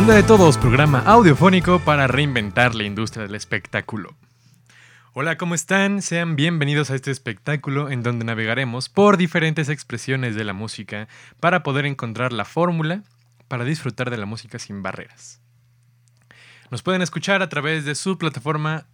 Onda 0.00 0.14
de 0.14 0.22
Todos, 0.22 0.56
programa 0.56 1.00
audiofónico 1.00 1.78
para 1.78 2.06
reinventar 2.06 2.74
la 2.74 2.84
industria 2.84 3.26
del 3.26 3.34
espectáculo. 3.34 4.16
Hola, 5.12 5.36
¿cómo 5.36 5.54
están? 5.54 6.00
Sean 6.00 6.36
bienvenidos 6.36 6.90
a 6.90 6.94
este 6.94 7.10
espectáculo 7.10 7.90
en 7.90 8.02
donde 8.02 8.24
navegaremos 8.24 8.88
por 8.88 9.18
diferentes 9.18 9.68
expresiones 9.68 10.36
de 10.36 10.44
la 10.44 10.54
música 10.54 11.06
para 11.38 11.62
poder 11.62 11.84
encontrar 11.84 12.32
la 12.32 12.46
fórmula 12.46 13.02
para 13.46 13.66
disfrutar 13.66 14.08
de 14.08 14.16
la 14.16 14.24
música 14.24 14.58
sin 14.58 14.82
barreras. 14.82 15.42
Nos 16.70 16.80
pueden 16.82 17.02
escuchar 17.02 17.42
a 17.42 17.50
través 17.50 17.84
de 17.84 17.94
su 17.94 18.16
plataforma 18.16 18.86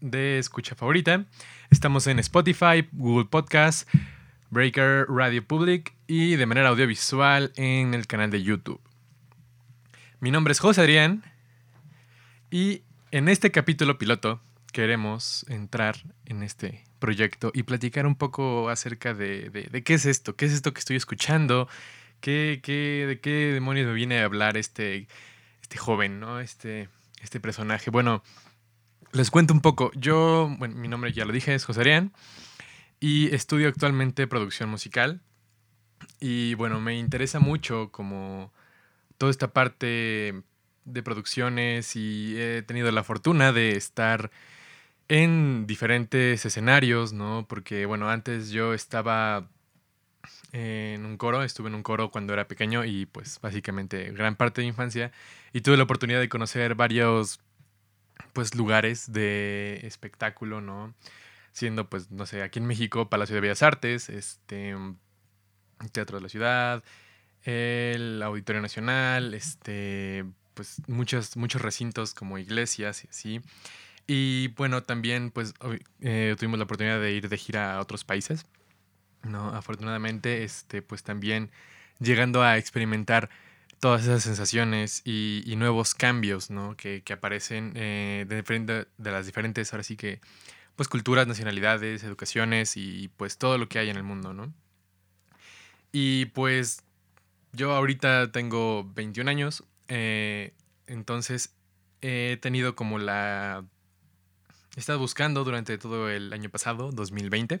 de 0.00 0.38
escucha 0.38 0.74
favorita. 0.74 1.26
Estamos 1.68 2.06
en 2.06 2.20
Spotify, 2.20 2.88
Google 2.92 3.26
Podcast, 3.26 3.86
Breaker, 4.48 5.08
Radio 5.10 5.46
Public 5.46 5.92
y 6.06 6.36
de 6.36 6.46
manera 6.46 6.70
audiovisual 6.70 7.52
en 7.56 7.92
el 7.92 8.06
canal 8.06 8.30
de 8.30 8.42
YouTube. 8.42 8.80
Mi 10.20 10.32
nombre 10.32 10.50
es 10.50 10.58
José 10.58 10.80
Adrián 10.80 11.22
y 12.50 12.82
en 13.12 13.28
este 13.28 13.52
capítulo 13.52 13.98
piloto 13.98 14.40
queremos 14.72 15.46
entrar 15.48 15.96
en 16.26 16.42
este 16.42 16.82
proyecto 16.98 17.52
y 17.54 17.62
platicar 17.62 18.04
un 18.04 18.16
poco 18.16 18.68
acerca 18.68 19.14
de, 19.14 19.70
qué 19.84 19.94
es 19.94 20.06
esto, 20.06 20.34
qué 20.34 20.46
es 20.46 20.52
esto 20.52 20.74
que 20.74 20.80
estoy 20.80 20.96
escuchando, 20.96 21.68
qué, 22.20 22.58
qué, 22.64 23.04
de 23.06 23.20
qué 23.20 23.52
demonios 23.52 23.86
me 23.86 23.92
viene 23.92 24.20
a 24.20 24.24
hablar 24.24 24.56
este, 24.56 25.06
este 25.62 25.78
joven, 25.78 26.18
¿no? 26.18 26.40
Este, 26.40 26.88
este 27.22 27.38
personaje. 27.38 27.92
Bueno, 27.92 28.24
les 29.12 29.30
cuento 29.30 29.54
un 29.54 29.60
poco. 29.60 29.92
Yo, 29.94 30.52
bueno, 30.58 30.74
mi 30.74 30.88
nombre 30.88 31.12
ya 31.12 31.26
lo 31.26 31.32
dije, 31.32 31.54
es 31.54 31.64
José 31.64 31.82
Arián 31.82 32.12
y 32.98 33.32
estudio 33.32 33.68
actualmente 33.68 34.26
producción 34.26 34.68
musical. 34.68 35.20
Y 36.18 36.54
bueno, 36.54 36.80
me 36.80 36.98
interesa 36.98 37.38
mucho 37.38 37.90
como 37.92 38.52
toda 39.18 39.30
esta 39.30 39.52
parte 39.52 40.42
de 40.84 41.02
producciones 41.02 41.96
y 41.96 42.40
he 42.40 42.62
tenido 42.62 42.90
la 42.90 43.04
fortuna 43.04 43.52
de 43.52 43.72
estar 43.76 44.30
en 45.08 45.66
diferentes 45.66 46.44
escenarios, 46.44 47.12
¿no? 47.12 47.46
Porque, 47.48 47.86
bueno, 47.86 48.08
antes 48.10 48.50
yo 48.50 48.74
estaba 48.74 49.48
en 50.52 51.04
un 51.04 51.16
coro, 51.16 51.42
estuve 51.42 51.68
en 51.68 51.74
un 51.74 51.82
coro 51.82 52.10
cuando 52.10 52.32
era 52.32 52.48
pequeño 52.48 52.84
y 52.84 53.06
pues 53.06 53.40
básicamente 53.40 54.12
gran 54.12 54.36
parte 54.36 54.60
de 54.60 54.66
mi 54.66 54.68
infancia 54.70 55.12
y 55.52 55.60
tuve 55.60 55.76
la 55.76 55.84
oportunidad 55.84 56.20
de 56.20 56.28
conocer 56.28 56.74
varios 56.74 57.40
pues 58.32 58.54
lugares 58.54 59.12
de 59.12 59.80
espectáculo, 59.84 60.60
¿no? 60.60 60.94
Siendo 61.52 61.88
pues, 61.88 62.10
no 62.10 62.26
sé, 62.26 62.42
aquí 62.42 62.58
en 62.58 62.66
México, 62.66 63.08
Palacio 63.08 63.34
de 63.34 63.40
Bellas 63.40 63.62
Artes, 63.62 64.08
este, 64.08 64.76
Teatro 65.92 66.18
de 66.18 66.22
la 66.22 66.28
Ciudad, 66.28 66.84
el 67.44 68.22
Auditorio 68.22 68.60
Nacional, 68.60 69.34
este, 69.34 70.24
pues 70.54 70.82
muchos, 70.88 71.36
muchos 71.36 71.62
recintos 71.62 72.14
como 72.14 72.38
iglesias 72.38 73.04
y 73.04 73.08
así. 73.08 73.40
Y 74.06 74.48
bueno, 74.56 74.82
también 74.82 75.30
pues 75.30 75.54
eh, 76.00 76.34
tuvimos 76.38 76.58
la 76.58 76.64
oportunidad 76.64 77.00
de 77.00 77.12
ir 77.12 77.28
de 77.28 77.36
gira 77.36 77.76
a 77.76 77.80
otros 77.80 78.04
países, 78.04 78.46
¿no? 79.22 79.48
Afortunadamente, 79.54 80.44
este, 80.44 80.82
pues 80.82 81.02
también 81.02 81.50
llegando 82.00 82.42
a 82.42 82.56
experimentar 82.58 83.28
todas 83.80 84.02
esas 84.02 84.22
sensaciones 84.22 85.02
y, 85.04 85.54
nuevos 85.56 85.94
cambios, 85.94 86.50
¿no? 86.50 86.76
Que, 86.76 87.02
aparecen 87.12 87.72
eh, 87.76 88.24
de, 88.28 88.86
de 88.96 89.10
las 89.10 89.26
diferentes, 89.26 89.72
ahora 89.72 89.84
sí 89.84 89.96
que, 89.96 90.20
pues 90.76 90.88
culturas, 90.88 91.26
nacionalidades, 91.26 92.02
educaciones 92.02 92.76
y 92.76 93.08
pues 93.16 93.38
todo 93.38 93.58
lo 93.58 93.68
que 93.68 93.78
hay 93.78 93.90
en 93.90 93.96
el 93.96 94.04
mundo, 94.04 94.32
¿no? 94.32 94.52
Y 95.92 96.26
pues 96.26 96.84
yo 97.52 97.72
ahorita 97.72 98.32
tengo 98.32 98.84
21 98.94 99.30
años, 99.30 99.64
eh, 99.88 100.54
entonces 100.86 101.54
he 102.00 102.38
tenido 102.40 102.74
como 102.74 102.98
la... 102.98 103.64
He 104.76 104.80
estado 104.80 104.98
buscando 104.98 105.42
durante 105.44 105.76
todo 105.78 106.08
el 106.08 106.32
año 106.32 106.50
pasado, 106.50 106.92
2020. 106.92 107.60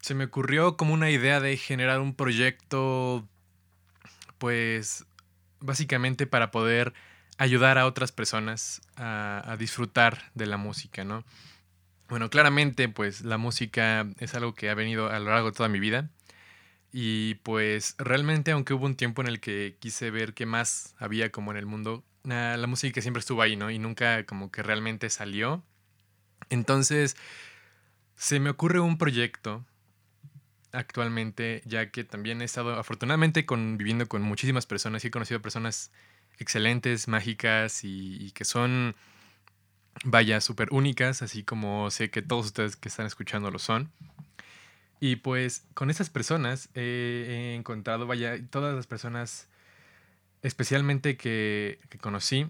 se 0.00 0.14
me 0.14 0.24
ocurrió 0.24 0.76
como 0.76 0.92
una 0.92 1.10
idea 1.10 1.40
de 1.40 1.56
generar 1.56 2.00
un 2.00 2.14
proyecto, 2.14 3.26
pues 4.38 5.06
básicamente 5.60 6.26
para 6.26 6.50
poder 6.50 6.92
ayudar 7.38 7.78
a 7.78 7.86
otras 7.86 8.12
personas 8.12 8.80
a, 8.96 9.56
disfrutar 9.58 10.30
de 10.34 10.46
la 10.46 10.56
música, 10.56 11.04
¿no? 11.04 11.24
Bueno, 12.08 12.30
claramente, 12.30 12.88
pues 12.88 13.22
la 13.22 13.36
música 13.36 14.06
es 14.18 14.34
algo 14.34 14.54
que 14.54 14.70
ha 14.70 14.74
venido 14.74 15.10
a 15.10 15.18
lo 15.18 15.30
largo 15.30 15.50
de 15.50 15.56
toda 15.56 15.68
mi 15.68 15.80
vida. 15.80 16.08
Y 16.98 17.34
pues 17.42 17.94
realmente, 17.98 18.52
aunque 18.52 18.72
hubo 18.72 18.86
un 18.86 18.96
tiempo 18.96 19.20
en 19.20 19.28
el 19.28 19.38
que 19.38 19.76
quise 19.80 20.10
ver 20.10 20.32
qué 20.32 20.46
más 20.46 20.94
había 20.98 21.30
como 21.30 21.50
en 21.50 21.58
el 21.58 21.66
mundo, 21.66 22.02
la 22.24 22.66
música 22.66 23.02
siempre 23.02 23.20
estuvo 23.20 23.42
ahí, 23.42 23.54
¿no? 23.54 23.70
Y 23.70 23.78
nunca 23.78 24.24
como 24.24 24.50
que 24.50 24.62
realmente 24.62 25.10
salió. 25.10 25.62
Entonces, 26.48 27.14
se 28.16 28.40
me 28.40 28.48
ocurre 28.48 28.80
un 28.80 28.96
proyecto 28.96 29.62
actualmente, 30.72 31.60
ya 31.66 31.90
que 31.90 32.02
también 32.02 32.40
he 32.40 32.46
estado 32.46 32.78
afortunadamente 32.78 33.44
conviviendo 33.44 34.08
con 34.08 34.22
muchísimas 34.22 34.64
personas 34.64 35.04
y 35.04 35.08
he 35.08 35.10
conocido 35.10 35.42
personas 35.42 35.92
excelentes, 36.38 37.08
mágicas 37.08 37.80
y, 37.82 38.30
que 38.30 38.46
son, 38.46 38.96
vaya, 40.02 40.40
súper 40.40 40.68
únicas, 40.72 41.20
así 41.20 41.42
como 41.42 41.90
sé 41.90 42.08
que 42.08 42.22
todos 42.22 42.46
ustedes 42.46 42.74
que 42.74 42.88
están 42.88 43.04
escuchando 43.04 43.50
lo 43.50 43.58
son. 43.58 43.92
Y 45.00 45.16
pues 45.16 45.64
con 45.74 45.90
esas 45.90 46.10
personas 46.10 46.68
he 46.74 47.54
encontrado, 47.56 48.06
vaya, 48.06 48.38
todas 48.48 48.74
las 48.74 48.86
personas, 48.86 49.48
especialmente 50.42 51.16
que, 51.16 51.78
conocí, 52.00 52.48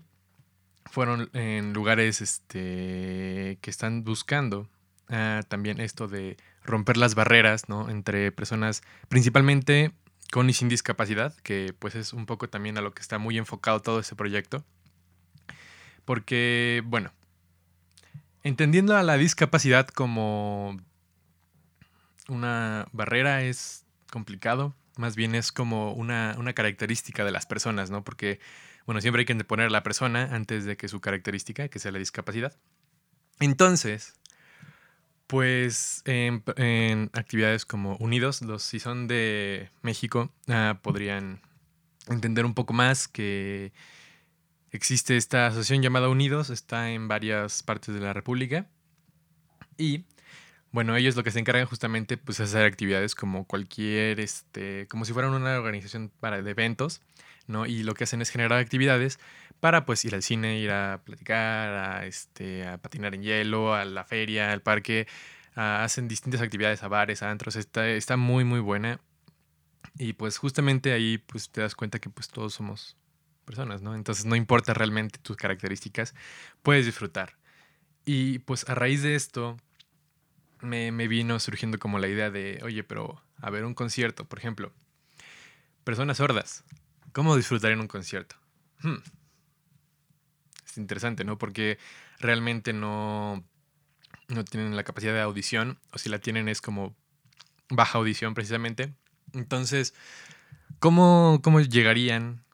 fueron 0.85 1.29
en 1.33 1.73
lugares 1.73 2.21
este, 2.21 3.59
que 3.61 3.71
están 3.71 4.05
buscando 4.05 4.69
ah, 5.09 5.43
también 5.49 5.81
esto 5.81 6.07
de 6.07 6.37
romper 6.63 6.97
las 6.97 7.15
barreras, 7.15 7.69
¿no? 7.69 7.91
Entre 7.91 8.31
personas, 8.31 8.83
principalmente 9.09 9.93
con 10.31 10.49
y 10.51 10.53
sin 10.53 10.69
discapacidad, 10.69 11.35
que 11.43 11.75
pues 11.79 11.95
es 11.95 12.13
un 12.13 12.27
poco 12.27 12.49
también 12.49 12.79
a 12.79 12.81
lo 12.81 12.93
que 12.93 13.03
está 13.03 13.19
muy 13.19 13.39
enfocado 13.39 13.81
todo 13.81 14.01
este 14.01 14.15
proyecto. 14.15 14.65
Porque, 16.05 16.83
bueno, 16.87 17.11
entendiendo 18.45 18.97
a 18.97 19.03
la 19.03 19.17
discapacidad 19.17 19.89
como 19.89 20.81
una 22.29 22.89
barrera 22.93 23.43
es 23.43 23.85
complicado, 24.11 24.75
más 24.97 25.17
bien 25.17 25.35
es 25.35 25.53
como 25.53 25.93
una, 25.93 26.35
una, 26.39 26.53
característica 26.53 27.25
de 27.25 27.31
las 27.31 27.47
personas, 27.47 27.91
¿no? 27.91 28.03
Porque, 28.05 28.41
bueno, 28.87 29.01
siempre 29.01 29.21
hay 29.21 29.27
que 29.27 29.35
poner 29.45 29.67
a 29.67 29.71
la 29.71 29.83
persona 29.83 30.35
antes 30.35 30.65
de 30.65 30.77
que 30.77 30.89
su 30.89 31.01
característica, 31.01 31.69
que 31.69 31.79
sea 31.79 31.93
la 31.93 31.99
discapacidad. 31.99 32.57
Entonces, 33.41 34.15
pues 35.27 36.03
en, 36.07 37.11
actividades 37.13 37.67
como 37.67 37.97
Unidos, 37.97 38.43
los 38.43 38.63
si 38.63 38.81
son 38.81 39.09
de 39.09 39.71
México, 39.83 40.33
ah, 40.49 40.79
podrían 40.83 41.41
entender 42.09 42.47
un 42.47 42.55
poco 42.55 42.73
más 42.73 43.09
que 43.09 43.73
existe 44.71 45.17
esta 45.17 45.49
asociación 45.49 45.83
llamada 45.83 46.09
Unidos, 46.09 46.51
está 46.51 46.91
en 46.91 47.09
varias 47.09 47.63
partes 47.63 47.95
de 47.95 48.01
la 48.01 48.13
República 48.13 48.67
y 49.77 50.05
bueno, 50.77 50.95
ellos 50.95 51.17
lo 51.17 51.25
que 51.25 51.31
se 51.31 51.39
encargan 51.39 51.65
justamente 51.65 52.19
pues 52.19 52.39
hacer 52.39 52.67
actividades 52.67 53.15
como 53.15 53.47
cualquier, 53.47 54.21
este, 54.21 54.87
como 54.89 55.07
si 55.07 55.15
fueran 55.15 55.33
una 55.33 55.57
organización 55.57 56.13
para 56.21 56.43
de 56.43 56.51
eventos, 56.51 57.01
¿no? 57.47 57.65
Y 57.65 57.83
lo 57.83 57.95
que 57.95 58.05
hacen 58.05 58.21
es 58.21 58.29
generar 58.29 58.59
actividades 58.59 59.19
para 59.59 59.87
pues 59.87 60.05
ir 60.05 60.15
al 60.15 60.23
cine, 60.23 60.59
ir 60.59 60.71
a 60.73 61.01
platicar, 61.03 61.71
a, 61.71 62.05
este, 62.05 62.67
a 62.67 62.77
patinar 62.77 63.15
en 63.15 63.23
hielo, 63.23 63.73
a 63.75 63.87
la 63.87 64.05
feria, 64.05 64.53
al 64.53 64.61
parque, 64.61 65.07
hacen 65.55 66.09
distintas 66.09 66.43
actividades 66.43 66.83
a 66.83 66.89
bares, 66.89 67.23
a 67.23 67.31
antros, 67.31 67.57
está, 67.57 67.89
está 67.89 68.19
muy 68.19 68.45
muy 68.45 68.61
buena. 68.61 69.01
Y 69.99 70.13
pues 70.13 70.37
justamente 70.37 70.93
ahí 70.93 71.17
pues 71.17 71.49
te 71.49 71.63
das 71.63 71.75
cuenta 71.75 72.01
que 72.01 72.11
pues 72.11 72.29
todos 72.29 72.53
somos 72.53 72.99
personas, 73.47 73.81
¿no? 73.81 73.95
Entonces 73.95 74.27
no 74.27 74.37
importa 74.37 74.75
realmente 74.75 75.19
tus 75.23 75.39
características, 75.39 76.15
puedes 76.63 76.85
disfrutar. 76.85 77.39
Y 78.05 78.41
pues 78.41 78.69
a 78.69 78.75
raíz 78.75 79.03
de 79.03 79.15
esto, 79.15 79.57
me, 80.67 81.09
vino 81.09 81.39
surgiendo 81.41 81.79
como 81.79 81.99
la 81.99 82.09
idea 82.09 82.31
de, 82.31 82.61
oye, 82.63 82.85
pero 82.85 83.23
a 83.41 83.51
ver 83.51 83.65
un 83.65 83.75
concierto, 83.75 84.25
por 84.25 84.39
ejemplo, 84.39 84.73
personas 85.85 86.19
sordas, 86.19 86.65
¿cómo 87.13 87.37
disfrutar 87.37 87.73
en 87.73 87.81
un 87.81 87.89
concierto? 87.89 88.37
Hmm. 88.81 88.97
Es 90.65 90.79
interesante, 90.79 91.25
¿no? 91.25 91.39
Porque 91.39 91.79
realmente 92.19 92.73
no, 92.73 93.45
no 94.29 94.45
tienen 94.45 94.77
la 94.77 94.85
capacidad 94.85 95.15
de 95.15 95.21
audición, 95.21 95.79
o 95.93 95.99
si 95.99 96.09
la 96.09 96.19
tienen 96.19 96.49
es 96.49 96.61
como 96.61 96.95
baja 97.71 97.99
audición 97.99 98.35
precisamente. 98.35 98.93
Entonces, 99.33 99.95
¿cómo, 100.79 101.41
cómo 101.43 101.61
llegarían 101.61 102.45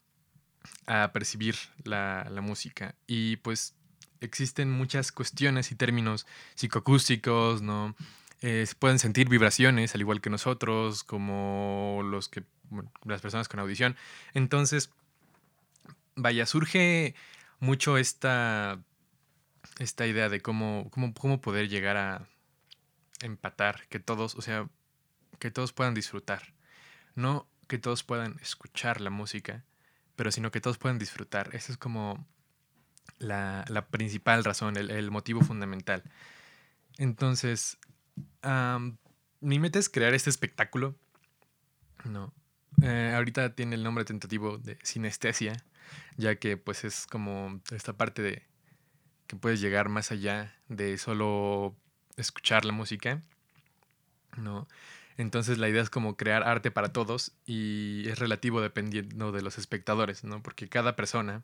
a 0.86 1.12
percibir 1.12 1.56
la 1.84 2.40
música? 2.42 2.94
Y 3.06 3.36
pues 3.36 3.74
existen 4.22 4.70
muchas 4.70 5.12
cuestiones 5.12 5.72
y 5.72 5.74
términos 5.74 6.26
psicoacústicos, 6.54 7.62
¿no? 7.62 7.94
Eh, 8.40 8.66
pueden 8.78 8.98
sentir 8.98 9.28
vibraciones, 9.28 9.94
al 9.94 10.00
igual 10.00 10.20
que 10.20 10.30
nosotros, 10.30 11.04
como 11.04 12.00
los 12.04 12.28
que, 12.28 12.44
las 13.04 13.20
personas 13.20 13.48
con 13.48 13.60
audición. 13.60 13.96
Entonces, 14.34 14.90
vaya, 16.16 16.46
surge 16.46 17.14
mucho 17.60 17.98
esta, 17.98 18.82
esta 19.78 20.06
idea 20.06 20.28
de 20.28 20.40
cómo, 20.40 20.88
cómo, 20.90 21.14
cómo 21.14 21.40
poder 21.40 21.68
llegar 21.68 21.96
a 21.96 22.28
empatar, 23.20 23.86
que 23.88 24.00
todos, 24.00 24.34
o 24.34 24.42
sea, 24.42 24.68
que 25.38 25.50
todos 25.50 25.72
puedan 25.72 25.94
disfrutar. 25.94 26.54
No 27.14 27.48
que 27.68 27.78
todos 27.78 28.02
puedan 28.02 28.38
escuchar 28.42 29.00
la 29.00 29.10
música, 29.10 29.64
pero 30.14 30.30
sino 30.30 30.50
que 30.50 30.60
todos 30.60 30.76
puedan 30.76 30.98
disfrutar. 30.98 31.54
Esa 31.54 31.72
es 31.72 31.78
como 31.78 32.26
la, 33.18 33.86
principal 33.90 34.44
razón, 34.44 34.76
el, 34.76 35.10
motivo 35.10 35.40
fundamental. 35.42 36.02
Entonces, 36.98 37.78
mi 39.40 39.58
meta 39.58 39.78
es 39.78 39.88
crear 39.88 40.14
este 40.14 40.30
espectáculo. 40.30 40.94
No. 42.04 42.32
Eh, 42.82 43.12
ahorita 43.14 43.54
tiene 43.54 43.76
el 43.76 43.84
nombre 43.84 44.04
tentativo 44.04 44.58
de 44.58 44.78
sinestesia, 44.82 45.52
ya 46.16 46.36
que 46.36 46.56
pues 46.56 46.84
es 46.84 47.06
como 47.06 47.60
esta 47.70 47.92
parte 47.92 48.22
de 48.22 48.42
que 49.26 49.36
puedes 49.36 49.60
llegar 49.60 49.88
más 49.88 50.10
allá 50.10 50.54
de 50.68 50.98
solo 50.98 51.76
escuchar 52.16 52.64
la 52.64 52.72
música, 52.72 53.22
¿no? 54.36 54.68
Entonces 55.16 55.58
la 55.58 55.68
idea 55.68 55.82
es 55.82 55.90
como 55.90 56.16
crear 56.16 56.42
arte 56.42 56.70
para 56.70 56.92
todos 56.92 57.32
y 57.46 58.08
es 58.08 58.18
relativo 58.18 58.60
dependiendo 58.60 59.32
de 59.32 59.42
los 59.42 59.58
espectadores, 59.58 60.24
¿no? 60.24 60.42
Porque 60.42 60.68
cada 60.68 60.96
persona 60.96 61.42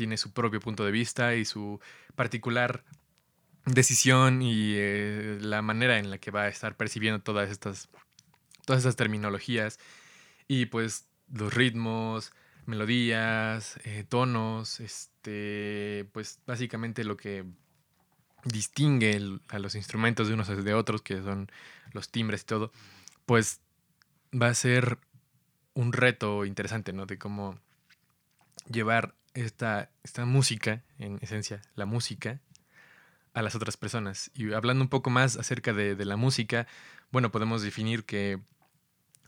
tiene 0.00 0.16
su 0.16 0.32
propio 0.32 0.60
punto 0.60 0.82
de 0.86 0.92
vista 0.92 1.34
y 1.34 1.44
su 1.44 1.78
particular 2.14 2.84
decisión 3.66 4.40
y 4.40 4.72
eh, 4.74 5.36
la 5.42 5.60
manera 5.60 5.98
en 5.98 6.08
la 6.08 6.16
que 6.16 6.30
va 6.30 6.44
a 6.44 6.48
estar 6.48 6.74
percibiendo 6.74 7.20
todas 7.20 7.50
estas, 7.50 7.90
todas 8.64 8.78
estas 8.80 8.96
terminologías 8.96 9.78
y 10.48 10.64
pues 10.64 11.06
los 11.30 11.52
ritmos, 11.52 12.32
melodías, 12.64 13.78
eh, 13.84 14.06
tonos, 14.08 14.80
este, 14.80 16.08
pues 16.14 16.40
básicamente 16.46 17.04
lo 17.04 17.18
que 17.18 17.44
distingue 18.44 19.20
a 19.50 19.58
los 19.58 19.74
instrumentos 19.74 20.28
de 20.28 20.32
unos 20.32 20.48
de 20.64 20.72
otros, 20.72 21.02
que 21.02 21.20
son 21.20 21.52
los 21.92 22.08
timbres 22.08 22.40
y 22.40 22.46
todo, 22.46 22.72
pues 23.26 23.60
va 24.32 24.46
a 24.46 24.54
ser 24.54 24.96
un 25.74 25.92
reto 25.92 26.46
interesante, 26.46 26.94
¿no? 26.94 27.04
De 27.04 27.18
cómo 27.18 27.60
llevar 28.66 29.14
esta, 29.34 29.90
esta 30.02 30.24
música, 30.24 30.82
en 30.98 31.18
esencia, 31.20 31.62
la 31.74 31.86
música, 31.86 32.40
a 33.34 33.42
las 33.42 33.54
otras 33.54 33.76
personas. 33.76 34.30
Y 34.34 34.52
hablando 34.52 34.82
un 34.82 34.88
poco 34.88 35.10
más 35.10 35.36
acerca 35.36 35.72
de, 35.72 35.94
de 35.94 36.04
la 36.04 36.16
música, 36.16 36.66
bueno, 37.10 37.30
podemos 37.30 37.62
definir 37.62 38.04
que 38.04 38.40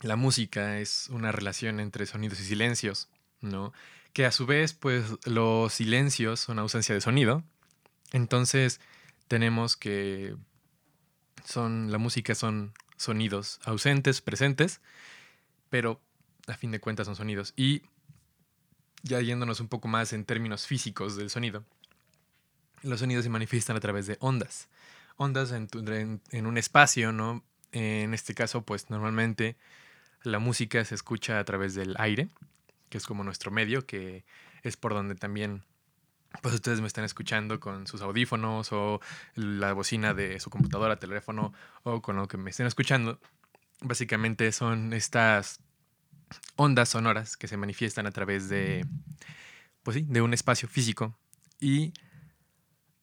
la 0.01 0.15
música 0.15 0.79
es 0.79 1.07
una 1.09 1.31
relación 1.31 1.79
entre 1.79 2.05
sonidos 2.05 2.39
y 2.39 2.43
silencios, 2.45 3.09
¿no? 3.41 3.73
Que 4.11 4.25
a 4.25 4.31
su 4.31 4.45
vez, 4.45 4.73
pues 4.73 5.05
los 5.25 5.73
silencios 5.73 6.39
son 6.39 6.59
ausencia 6.59 6.93
de 6.93 7.01
sonido. 7.01 7.43
Entonces, 8.11 8.79
tenemos 9.27 9.75
que 9.75 10.35
son 11.45 11.91
la 11.91 11.97
música 11.97 12.35
son 12.35 12.73
sonidos 12.97 13.59
ausentes, 13.65 14.21
presentes, 14.21 14.81
pero 15.69 15.99
a 16.47 16.55
fin 16.55 16.71
de 16.71 16.79
cuentas 16.79 17.07
son 17.07 17.15
sonidos. 17.15 17.53
Y 17.55 17.83
ya 19.03 19.21
yéndonos 19.21 19.59
un 19.59 19.67
poco 19.67 19.87
más 19.87 20.13
en 20.13 20.25
términos 20.25 20.65
físicos 20.65 21.15
del 21.15 21.29
sonido, 21.29 21.63
los 22.81 22.99
sonidos 22.99 23.23
se 23.23 23.29
manifiestan 23.29 23.75
a 23.75 23.79
través 23.79 24.07
de 24.07 24.17
ondas. 24.19 24.69
Ondas 25.15 25.51
en, 25.51 26.45
un 26.45 26.57
espacio, 26.57 27.11
¿no? 27.11 27.43
En 27.71 28.13
este 28.13 28.33
caso, 28.33 28.63
pues 28.63 28.89
normalmente 28.89 29.57
la 30.23 30.39
música 30.39 30.83
se 30.85 30.95
escucha 30.95 31.39
a 31.39 31.43
través 31.43 31.75
del 31.75 31.95
aire, 31.97 32.29
que 32.89 32.97
es 32.97 33.05
como 33.05 33.23
nuestro 33.23 33.51
medio, 33.51 33.85
que 33.85 34.25
es 34.63 34.77
por 34.77 34.93
donde 34.93 35.15
también 35.15 35.63
pues 36.41 36.55
ustedes 36.55 36.81
me 36.81 36.87
están 36.87 37.03
escuchando 37.03 37.59
con 37.59 37.85
sus 37.85 38.01
audífonos 38.01 38.71
o 38.71 38.99
la 39.35 39.73
bocina 39.73 40.13
de 40.13 40.39
su 40.39 40.49
computadora, 40.49 40.97
teléfono 40.97 41.53
o 41.83 42.01
con 42.01 42.15
lo 42.15 42.27
que 42.27 42.37
me 42.37 42.49
estén 42.49 42.65
escuchando. 42.65 43.19
Básicamente 43.81 44.51
son 44.51 44.93
estas 44.93 45.59
ondas 46.55 46.89
sonoras 46.89 47.37
que 47.37 47.47
se 47.47 47.57
manifiestan 47.57 48.05
a 48.05 48.11
través 48.11 48.49
de, 48.49 48.85
pues 49.83 49.95
sí, 49.95 50.05
de 50.07 50.21
un 50.21 50.33
espacio 50.33 50.67
físico. 50.67 51.15
Y 51.59 51.93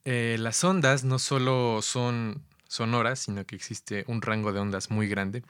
eh, 0.04 0.36
las 0.38 0.62
ondas 0.64 1.04
no 1.04 1.18
solo 1.18 1.82
son 1.82 2.42
sonoras, 2.68 3.18
sino 3.20 3.44
que 3.44 3.56
existe 3.56 4.04
un 4.06 4.22
rango 4.22 4.52
de 4.52 4.60
ondas 4.60 4.90
muy 4.90 5.08
grande. 5.08 5.42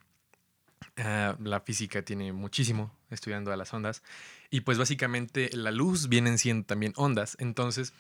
Ah, 0.96 1.36
la 1.40 1.60
física 1.60 2.02
tiene 2.02 2.32
muchísimo 2.32 2.94
estudiando 3.10 3.52
a 3.52 3.56
las 3.56 3.72
ondas. 3.72 4.02
Y 4.50 4.62
pues 4.62 4.78
básicamente 4.78 5.50
la 5.52 5.70
luz 5.70 6.08
vienen 6.08 6.38
siendo 6.38 6.66
también 6.66 6.92
ondas. 6.96 7.36
Entonces, 7.38 7.92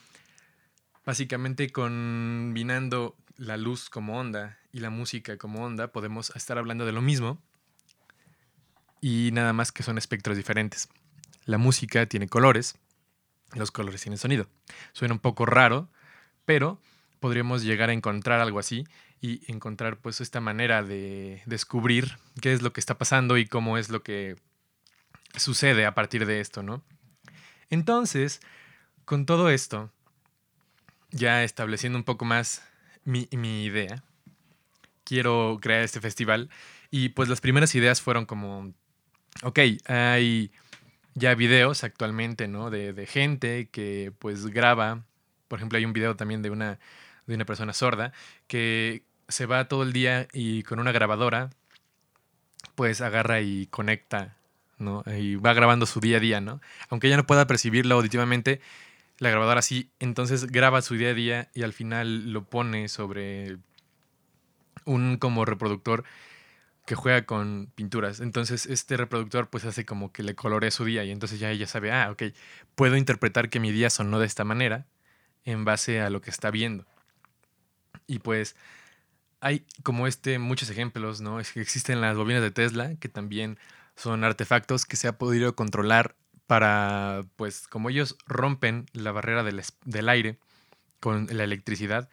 básicamente 1.04 1.70
combinando 1.70 3.16
la 3.36 3.56
luz 3.56 3.90
como 3.90 4.18
onda 4.18 4.58
y 4.72 4.80
la 4.80 4.90
música 4.90 5.36
como 5.38 5.64
onda, 5.64 5.92
podemos 5.92 6.30
estar 6.36 6.58
hablando 6.58 6.84
de 6.86 6.92
lo 6.92 7.02
mismo. 7.02 7.40
Y 9.00 9.30
nada 9.32 9.52
más 9.52 9.72
que 9.72 9.82
son 9.82 9.98
espectros 9.98 10.36
diferentes. 10.36 10.88
La 11.44 11.58
música 11.58 12.06
tiene 12.06 12.28
colores, 12.28 12.76
los 13.54 13.70
colores 13.70 14.02
tienen 14.02 14.18
sonido. 14.18 14.46
Suena 14.92 15.14
un 15.14 15.20
poco 15.20 15.46
raro, 15.46 15.88
pero 16.44 16.80
podríamos 17.18 17.62
llegar 17.62 17.90
a 17.90 17.92
encontrar 17.92 18.40
algo 18.40 18.58
así 18.58 18.86
y 19.20 19.42
encontrar 19.50 19.98
pues 19.98 20.20
esta 20.20 20.40
manera 20.40 20.82
de 20.82 21.42
descubrir 21.46 22.18
qué 22.40 22.52
es 22.52 22.62
lo 22.62 22.72
que 22.72 22.80
está 22.80 22.96
pasando 22.96 23.36
y 23.36 23.46
cómo 23.46 23.78
es 23.78 23.90
lo 23.90 24.02
que 24.02 24.36
sucede 25.36 25.86
a 25.86 25.94
partir 25.94 26.26
de 26.26 26.40
esto, 26.40 26.62
¿no? 26.62 26.82
Entonces, 27.68 28.40
con 29.04 29.26
todo 29.26 29.50
esto, 29.50 29.92
ya 31.10 31.44
estableciendo 31.44 31.98
un 31.98 32.04
poco 32.04 32.24
más 32.24 32.62
mi, 33.04 33.28
idea, 33.30 34.02
quiero 35.04 35.58
crear 35.60 35.82
este 35.82 36.00
festival 36.00 36.50
y 36.90 37.10
pues 37.10 37.28
las 37.28 37.40
primeras 37.40 37.74
ideas 37.74 38.00
fueron 38.00 38.26
como, 38.26 38.72
ok, 39.42 39.58
hay 39.86 40.50
ya 41.14 41.34
videos 41.34 41.84
actualmente, 41.84 42.48
¿no? 42.48 42.70
De, 42.70 42.92
de, 42.92 43.06
gente 43.06 43.68
que 43.70 44.12
pues 44.18 44.46
graba, 44.46 45.04
por 45.48 45.58
ejemplo, 45.58 45.78
hay 45.78 45.84
un 45.84 45.92
video 45.92 46.16
también 46.16 46.42
de 46.42 46.50
una, 46.50 46.78
de 47.26 47.34
una 47.34 47.44
persona 47.44 47.72
sorda 47.72 48.12
que 48.46 49.02
se 49.28 49.46
va 49.46 49.68
todo 49.68 49.82
el 49.82 49.92
día 49.92 50.28
y 50.32 50.62
con 50.62 50.80
una 50.80 50.92
grabadora 50.92 51.50
pues 52.74 53.00
agarra 53.00 53.40
y 53.40 53.66
conecta 53.66 54.36
¿no? 54.80 55.04
Y 55.06 55.36
va 55.36 55.52
grabando 55.52 55.86
su 55.86 56.00
día 56.00 56.16
a 56.16 56.20
día, 56.20 56.40
¿no? 56.40 56.60
Aunque 56.88 57.06
ella 57.06 57.16
no 57.16 57.26
pueda 57.26 57.46
percibirlo 57.46 57.94
auditivamente, 57.94 58.60
la 59.18 59.30
grabadora 59.30 59.62
sí, 59.62 59.90
entonces 60.00 60.46
graba 60.46 60.82
su 60.82 60.96
día 60.96 61.10
a 61.10 61.14
día 61.14 61.50
y 61.54 61.62
al 61.62 61.72
final 61.72 62.32
lo 62.32 62.44
pone 62.44 62.88
sobre 62.88 63.58
un 64.84 65.18
como 65.18 65.44
reproductor 65.44 66.04
que 66.90 66.96
juega 66.96 67.24
con 67.24 67.70
pinturas. 67.76 68.18
Entonces 68.18 68.66
este 68.66 68.96
reproductor 68.96 69.48
pues 69.48 69.64
hace 69.64 69.84
como 69.86 70.10
que 70.10 70.24
le 70.24 70.34
colorea 70.34 70.72
su 70.72 70.84
día 70.84 71.04
y 71.04 71.12
entonces 71.12 71.38
ya 71.38 71.48
ella 71.48 71.68
sabe, 71.68 71.92
ah, 71.92 72.10
ok, 72.10 72.34
puedo 72.74 72.96
interpretar 72.96 73.48
que 73.48 73.60
mi 73.60 73.70
día 73.70 73.90
sonó 73.90 74.18
de 74.18 74.26
esta 74.26 74.42
manera 74.42 74.88
en 75.44 75.64
base 75.64 76.00
a 76.00 76.10
lo 76.10 76.20
que 76.20 76.30
está 76.30 76.50
viendo. 76.50 76.84
Y 78.08 78.18
pues 78.18 78.56
hay 79.40 79.64
como 79.84 80.08
este 80.08 80.40
muchos 80.40 80.68
ejemplos, 80.68 81.20
¿no? 81.20 81.38
Es 81.38 81.52
que 81.52 81.60
existen 81.60 82.00
las 82.00 82.16
bobinas 82.16 82.42
de 82.42 82.50
Tesla 82.50 82.96
que 82.96 83.08
también 83.08 83.56
son 83.94 84.24
artefactos 84.24 84.84
que 84.84 84.96
se 84.96 85.06
ha 85.06 85.16
podido 85.16 85.54
controlar 85.54 86.16
para, 86.48 87.20
pues 87.36 87.68
como 87.68 87.90
ellos 87.90 88.16
rompen 88.26 88.86
la 88.94 89.12
barrera 89.12 89.44
del, 89.44 89.62
del 89.84 90.08
aire 90.08 90.40
con 90.98 91.28
la 91.30 91.44
electricidad, 91.44 92.08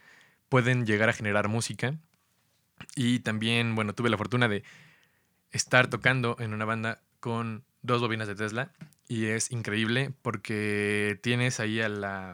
pueden 0.50 0.86
llegar 0.86 1.10
a 1.10 1.14
generar 1.14 1.48
música. 1.48 1.96
Y 2.96 3.20
también, 3.20 3.76
bueno, 3.76 3.94
tuve 3.94 4.10
la 4.10 4.18
fortuna 4.18 4.48
de 4.48 4.64
estar 5.52 5.90
tocando 5.90 6.36
en 6.40 6.54
una 6.54 6.66
banda 6.66 7.02
con 7.20 7.64
dos 7.82 8.02
bobinas 8.02 8.28
de 8.28 8.36
Tesla 8.36 8.72
y 9.08 9.26
es 9.26 9.52
increíble 9.52 10.14
porque 10.22 11.20
tienes 11.24 11.60
ahí 11.60 11.82
a 11.82 11.90
la, 11.90 12.34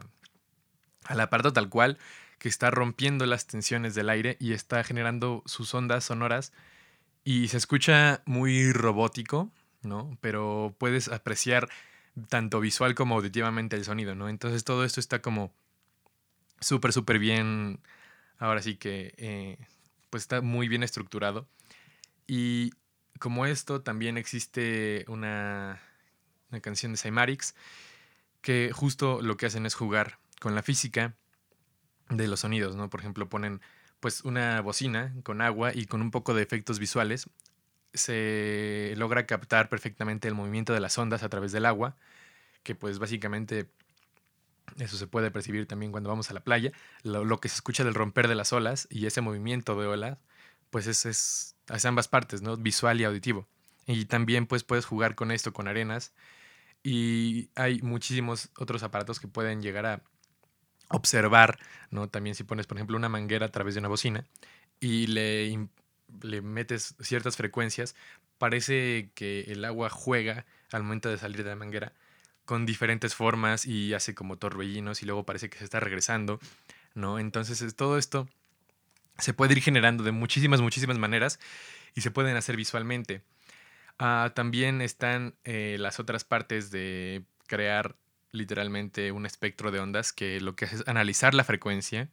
al 1.04 1.20
aparato 1.20 1.52
tal 1.52 1.68
cual 1.68 1.98
que 2.38 2.48
está 2.48 2.70
rompiendo 2.70 3.24
las 3.26 3.46
tensiones 3.46 3.94
del 3.94 4.08
aire 4.08 4.36
y 4.40 4.52
está 4.52 4.82
generando 4.84 5.42
sus 5.46 5.72
ondas 5.74 6.04
sonoras 6.04 6.52
y 7.22 7.48
se 7.48 7.56
escucha 7.56 8.22
muy 8.26 8.72
robótico, 8.72 9.50
¿no? 9.82 10.18
Pero 10.20 10.74
puedes 10.78 11.08
apreciar 11.08 11.70
tanto 12.28 12.60
visual 12.60 12.94
como 12.94 13.16
auditivamente 13.16 13.76
el 13.76 13.84
sonido, 13.84 14.14
¿no? 14.14 14.28
Entonces 14.28 14.64
todo 14.64 14.84
esto 14.84 15.00
está 15.00 15.22
como 15.22 15.52
súper, 16.60 16.92
súper 16.92 17.18
bien, 17.18 17.80
ahora 18.38 18.62
sí 18.62 18.76
que, 18.76 19.14
eh, 19.16 19.58
pues 20.14 20.22
está 20.22 20.42
muy 20.42 20.68
bien 20.68 20.84
estructurado. 20.84 21.48
Y 22.28 22.70
como 23.18 23.46
esto, 23.46 23.82
también 23.82 24.16
existe 24.16 25.04
una, 25.08 25.82
una 26.52 26.60
canción 26.60 26.92
de 26.92 26.98
Cymarix 26.98 27.56
que 28.40 28.70
justo 28.72 29.22
lo 29.22 29.36
que 29.36 29.46
hacen 29.46 29.66
es 29.66 29.74
jugar 29.74 30.20
con 30.38 30.54
la 30.54 30.62
física 30.62 31.16
de 32.10 32.28
los 32.28 32.38
sonidos, 32.38 32.76
¿no? 32.76 32.88
Por 32.90 33.00
ejemplo, 33.00 33.28
ponen 33.28 33.60
pues 33.98 34.20
una 34.20 34.60
bocina 34.60 35.12
con 35.24 35.40
agua 35.40 35.72
y 35.74 35.86
con 35.86 36.00
un 36.00 36.12
poco 36.12 36.32
de 36.32 36.44
efectos 36.44 36.78
visuales 36.78 37.28
se 37.92 38.94
logra 38.96 39.26
captar 39.26 39.68
perfectamente 39.68 40.28
el 40.28 40.34
movimiento 40.34 40.74
de 40.74 40.78
las 40.78 40.96
ondas 40.96 41.24
a 41.24 41.28
través 41.28 41.50
del 41.50 41.66
agua, 41.66 41.96
que 42.62 42.76
pues 42.76 43.00
básicamente 43.00 43.68
eso 44.78 44.96
se 44.96 45.06
puede 45.06 45.30
percibir 45.30 45.66
también 45.66 45.92
cuando 45.92 46.10
vamos 46.10 46.30
a 46.30 46.34
la 46.34 46.40
playa, 46.40 46.72
lo, 47.02 47.40
que 47.40 47.48
se 47.48 47.56
escucha 47.56 47.84
del 47.84 47.94
romper 47.94 48.28
de 48.28 48.34
las 48.34 48.52
olas 48.52 48.86
y 48.90 49.06
ese 49.06 49.20
movimiento 49.20 49.78
de 49.80 49.86
olas, 49.86 50.18
pues 50.70 50.86
es, 50.86 51.06
es 51.06 51.56
hacia 51.68 51.88
ambas 51.88 52.08
partes, 52.08 52.42
¿no? 52.42 52.56
Visual 52.56 53.00
y 53.00 53.04
auditivo. 53.04 53.46
Y 53.86 54.06
también 54.06 54.46
pues 54.46 54.64
puedes 54.64 54.86
jugar 54.86 55.14
con 55.14 55.30
esto, 55.30 55.52
con 55.52 55.68
arenas. 55.68 56.12
Y 56.82 57.50
hay 57.54 57.80
muchísimos 57.82 58.50
otros 58.58 58.82
aparatos 58.82 59.20
que 59.20 59.28
pueden 59.28 59.62
llegar 59.62 59.86
a 59.86 60.02
observar, 60.88 61.58
¿no? 61.90 62.08
También 62.08 62.34
si 62.34 62.44
pones, 62.44 62.66
por 62.66 62.76
ejemplo, 62.76 62.96
una 62.96 63.08
manguera 63.08 63.46
a 63.46 63.50
través 63.50 63.74
de 63.74 63.80
una 63.80 63.88
bocina 63.88 64.26
y 64.80 65.06
le, 65.06 65.68
le 66.22 66.42
metes 66.42 66.94
ciertas 67.00 67.36
frecuencias, 67.36 67.94
parece 68.38 69.10
que 69.14 69.42
el 69.48 69.64
agua 69.64 69.90
juega 69.90 70.44
al 70.72 70.82
momento 70.82 71.08
de 71.08 71.18
salir 71.18 71.42
de 71.42 71.50
la 71.50 71.56
manguera 71.56 71.92
con 72.44 72.66
diferentes 72.66 73.14
formas 73.14 73.66
y 73.66 73.94
hace 73.94 74.14
como 74.14 74.36
torbellinos 74.36 75.02
y 75.02 75.06
luego 75.06 75.24
parece 75.24 75.50
que 75.50 75.58
se 75.58 75.64
está 75.64 75.80
regresando, 75.80 76.40
¿no? 76.94 77.18
Entonces 77.18 77.74
todo 77.74 77.98
esto 77.98 78.28
se 79.18 79.32
puede 79.32 79.54
ir 79.54 79.62
generando 79.62 80.04
de 80.04 80.12
muchísimas, 80.12 80.60
muchísimas 80.60 80.98
maneras 80.98 81.38
y 81.94 82.00
se 82.00 82.10
pueden 82.10 82.36
hacer 82.36 82.56
visualmente. 82.56 83.22
Ah, 83.98 84.32
también 84.34 84.80
están 84.80 85.34
eh, 85.44 85.76
las 85.78 86.00
otras 86.00 86.24
partes 86.24 86.70
de 86.70 87.22
crear 87.46 87.96
literalmente 88.32 89.12
un 89.12 89.26
espectro 89.26 89.70
de 89.70 89.78
ondas 89.78 90.12
que 90.12 90.40
lo 90.40 90.56
que 90.56 90.64
hace 90.64 90.76
es 90.76 90.88
analizar 90.88 91.34
la 91.34 91.44
frecuencia. 91.44 92.08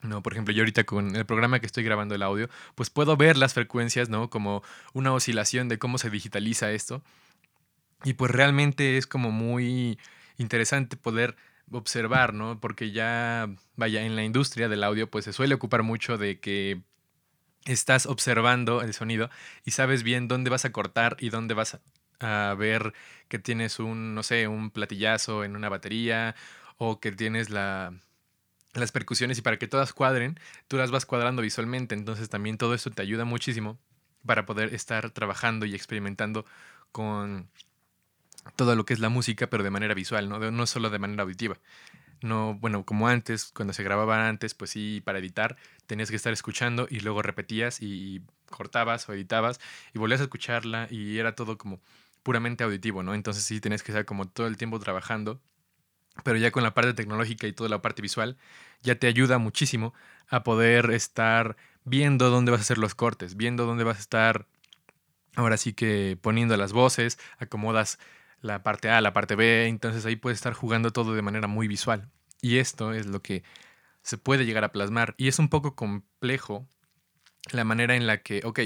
No, 0.00 0.22
por 0.22 0.32
ejemplo, 0.32 0.52
yo 0.52 0.62
ahorita 0.62 0.84
con 0.84 1.16
el 1.16 1.26
programa 1.26 1.60
que 1.60 1.66
estoy 1.66 1.84
grabando 1.84 2.14
el 2.14 2.22
audio, 2.22 2.48
pues 2.74 2.90
puedo 2.90 3.16
ver 3.16 3.36
las 3.36 3.54
frecuencias, 3.54 4.08
¿no? 4.08 4.30
Como 4.30 4.62
una 4.92 5.12
oscilación 5.12 5.68
de 5.68 5.78
cómo 5.78 5.98
se 5.98 6.10
digitaliza 6.10 6.72
esto. 6.72 7.02
Y 8.04 8.14
pues 8.14 8.30
realmente 8.30 8.96
es 8.98 9.06
como 9.06 9.30
muy 9.30 9.98
interesante 10.36 10.96
poder 10.96 11.36
observar, 11.70 12.34
¿no? 12.34 12.60
Porque 12.60 12.92
ya, 12.92 13.48
vaya, 13.76 14.02
en 14.02 14.16
la 14.16 14.24
industria 14.24 14.68
del 14.68 14.84
audio, 14.84 15.10
pues 15.10 15.24
se 15.24 15.32
suele 15.32 15.54
ocupar 15.54 15.82
mucho 15.82 16.18
de 16.18 16.38
que 16.38 16.82
estás 17.64 18.06
observando 18.06 18.82
el 18.82 18.92
sonido 18.92 19.30
y 19.64 19.70
sabes 19.70 20.02
bien 20.02 20.28
dónde 20.28 20.50
vas 20.50 20.64
a 20.64 20.72
cortar 20.72 21.16
y 21.18 21.30
dónde 21.30 21.54
vas 21.54 21.80
a 22.20 22.54
ver 22.58 22.92
que 23.28 23.38
tienes 23.38 23.78
un, 23.78 24.14
no 24.14 24.22
sé, 24.22 24.48
un 24.48 24.70
platillazo 24.70 25.44
en 25.44 25.56
una 25.56 25.68
batería 25.68 26.34
o 26.76 27.00
que 27.00 27.12
tienes 27.12 27.50
la, 27.50 27.94
las 28.74 28.92
percusiones 28.92 29.38
y 29.38 29.42
para 29.42 29.58
que 29.58 29.68
todas 29.68 29.92
cuadren, 29.92 30.38
tú 30.68 30.76
las 30.76 30.90
vas 30.90 31.06
cuadrando 31.06 31.42
visualmente. 31.42 31.94
Entonces 31.94 32.28
también 32.28 32.58
todo 32.58 32.74
esto 32.74 32.90
te 32.90 33.02
ayuda 33.02 33.24
muchísimo 33.24 33.78
para 34.26 34.46
poder 34.46 34.74
estar 34.74 35.10
trabajando 35.10 35.66
y 35.66 35.74
experimentando 35.74 36.44
con 36.92 37.48
todo 38.56 38.76
lo 38.76 38.84
que 38.84 38.94
es 38.94 39.00
la 39.00 39.08
música, 39.08 39.48
pero 39.48 39.62
de 39.62 39.70
manera 39.70 39.94
visual, 39.94 40.28
¿no? 40.28 40.38
no 40.38 40.66
solo 40.66 40.90
de 40.90 40.98
manera 40.98 41.22
auditiva. 41.22 41.56
No, 42.22 42.54
bueno, 42.54 42.84
como 42.84 43.08
antes, 43.08 43.52
cuando 43.54 43.74
se 43.74 43.82
grababa 43.82 44.28
antes, 44.28 44.54
pues 44.54 44.70
sí, 44.70 45.02
para 45.04 45.18
editar, 45.18 45.56
tenías 45.86 46.10
que 46.10 46.16
estar 46.16 46.32
escuchando 46.32 46.86
y 46.90 47.00
luego 47.00 47.22
repetías 47.22 47.82
y 47.82 48.22
cortabas 48.48 49.08
o 49.08 49.12
editabas 49.12 49.60
y 49.92 49.98
volvías 49.98 50.20
a 50.20 50.24
escucharla 50.24 50.88
y 50.90 51.18
era 51.18 51.34
todo 51.34 51.58
como 51.58 51.80
puramente 52.22 52.64
auditivo, 52.64 53.02
¿no? 53.02 53.14
Entonces 53.14 53.44
sí 53.44 53.60
tenías 53.60 53.82
que 53.82 53.92
estar 53.92 54.06
como 54.06 54.26
todo 54.26 54.46
el 54.46 54.56
tiempo 54.56 54.78
trabajando, 54.78 55.40
pero 56.22 56.38
ya 56.38 56.50
con 56.50 56.62
la 56.62 56.72
parte 56.72 56.94
tecnológica 56.94 57.46
y 57.46 57.52
toda 57.52 57.68
la 57.68 57.82
parte 57.82 58.00
visual, 58.00 58.38
ya 58.82 58.94
te 58.94 59.06
ayuda 59.06 59.38
muchísimo 59.38 59.92
a 60.28 60.44
poder 60.44 60.90
estar 60.92 61.56
viendo 61.84 62.30
dónde 62.30 62.52
vas 62.52 62.60
a 62.60 62.62
hacer 62.62 62.78
los 62.78 62.94
cortes, 62.94 63.36
viendo 63.36 63.66
dónde 63.66 63.84
vas 63.84 63.98
a 63.98 64.00
estar, 64.00 64.46
ahora 65.36 65.56
sí 65.56 65.74
que 65.74 66.16
poniendo 66.20 66.56
las 66.56 66.72
voces, 66.72 67.18
acomodas 67.38 67.98
la 68.44 68.62
parte 68.62 68.90
A, 68.90 69.00
la 69.00 69.14
parte 69.14 69.36
B, 69.36 69.68
entonces 69.68 70.04
ahí 70.04 70.16
puedes 70.16 70.36
estar 70.36 70.52
jugando 70.52 70.90
todo 70.90 71.14
de 71.14 71.22
manera 71.22 71.48
muy 71.48 71.66
visual. 71.66 72.10
Y 72.42 72.58
esto 72.58 72.92
es 72.92 73.06
lo 73.06 73.22
que 73.22 73.42
se 74.02 74.18
puede 74.18 74.44
llegar 74.44 74.64
a 74.64 74.72
plasmar. 74.72 75.14
Y 75.16 75.28
es 75.28 75.38
un 75.38 75.48
poco 75.48 75.74
complejo 75.74 76.68
la 77.52 77.64
manera 77.64 77.96
en 77.96 78.06
la 78.06 78.18
que, 78.18 78.42
ok, 78.44 78.60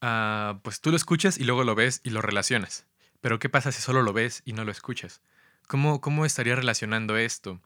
uh, 0.00 0.60
pues 0.62 0.80
tú 0.80 0.90
lo 0.90 0.96
escuchas 0.96 1.36
y 1.36 1.44
luego 1.44 1.62
lo 1.62 1.74
ves 1.74 2.00
y 2.04 2.10
lo 2.10 2.22
relacionas. 2.22 2.86
Pero 3.20 3.38
¿qué 3.38 3.50
pasa 3.50 3.70
si 3.70 3.82
solo 3.82 4.00
lo 4.00 4.14
ves 4.14 4.40
y 4.46 4.54
no 4.54 4.64
lo 4.64 4.72
escuchas? 4.72 5.20
¿Cómo, 5.66 6.00
cómo 6.00 6.24
estaría 6.24 6.56
relacionando 6.56 7.18
esto? 7.18 7.60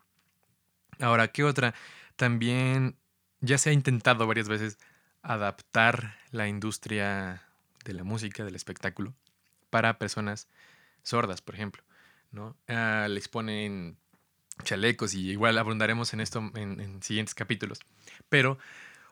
Ahora, 0.99 1.29
¿qué 1.29 1.45
otra? 1.45 1.75
También 2.17 2.97
ya 3.41 3.59
se 3.59 3.71
ha 3.71 3.73
intentado 3.73 4.27
varias 4.27 4.49
veces 4.49 4.79
adaptar 5.23 6.17
la 6.33 6.49
industria 6.49 7.45
de 7.85 7.93
la 7.93 8.03
música, 8.03 8.45
del 8.45 8.57
espectáculo, 8.57 9.15
para 9.71 9.97
personas 9.97 10.49
sordas, 11.05 11.41
por 11.41 11.55
ejemplo. 11.55 11.85
¿no? 12.35 12.57
Ah, 12.69 13.07
les 13.09 13.29
ponen 13.29 13.97
chalecos 14.63 15.15
y 15.15 15.31
igual 15.31 15.57
abundaremos 15.57 16.13
en 16.13 16.21
esto 16.21 16.51
en, 16.55 17.03
siguientes 17.03 17.35
capítulos. 17.35 17.81
Pero, 18.29 18.59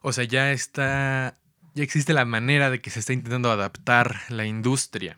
o 0.03 0.13
sea, 0.13 0.25
ya 0.25 0.53
está, 0.53 1.37
ya 1.75 1.83
existe 1.83 2.13
la 2.13 2.25
manera 2.25 2.71
de 2.71 2.81
que 2.81 2.91
se 2.91 3.01
está 3.01 3.13
intentando 3.13 3.51
adaptar 3.51 4.21
la 4.29 4.45
industria. 4.45 5.17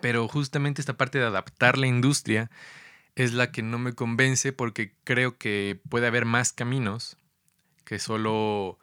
Pero 0.00 0.28
justamente 0.28 0.80
esta 0.80 0.96
parte 0.96 1.18
de 1.18 1.26
adaptar 1.26 1.78
la 1.78 1.86
industria 1.86 2.50
es 3.14 3.32
la 3.34 3.52
que 3.52 3.62
no 3.62 3.78
me 3.78 3.94
convence 3.94 4.52
porque 4.52 4.94
creo 5.04 5.36
que 5.36 5.80
puede 5.88 6.06
haber 6.06 6.24
más 6.24 6.52
caminos 6.52 7.16
que 7.84 7.98
solo 7.98 8.78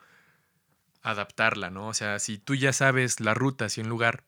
adaptarla, 1.01 1.69
¿no? 1.69 1.88
O 1.88 1.93
sea, 1.93 2.19
si 2.19 2.38
tú 2.38 2.55
ya 2.55 2.74
sabes 2.74 3.19
la 3.19 3.33
ruta 3.33 3.65
hacia 3.65 3.83
un 3.83 3.89
lugar 3.89 4.24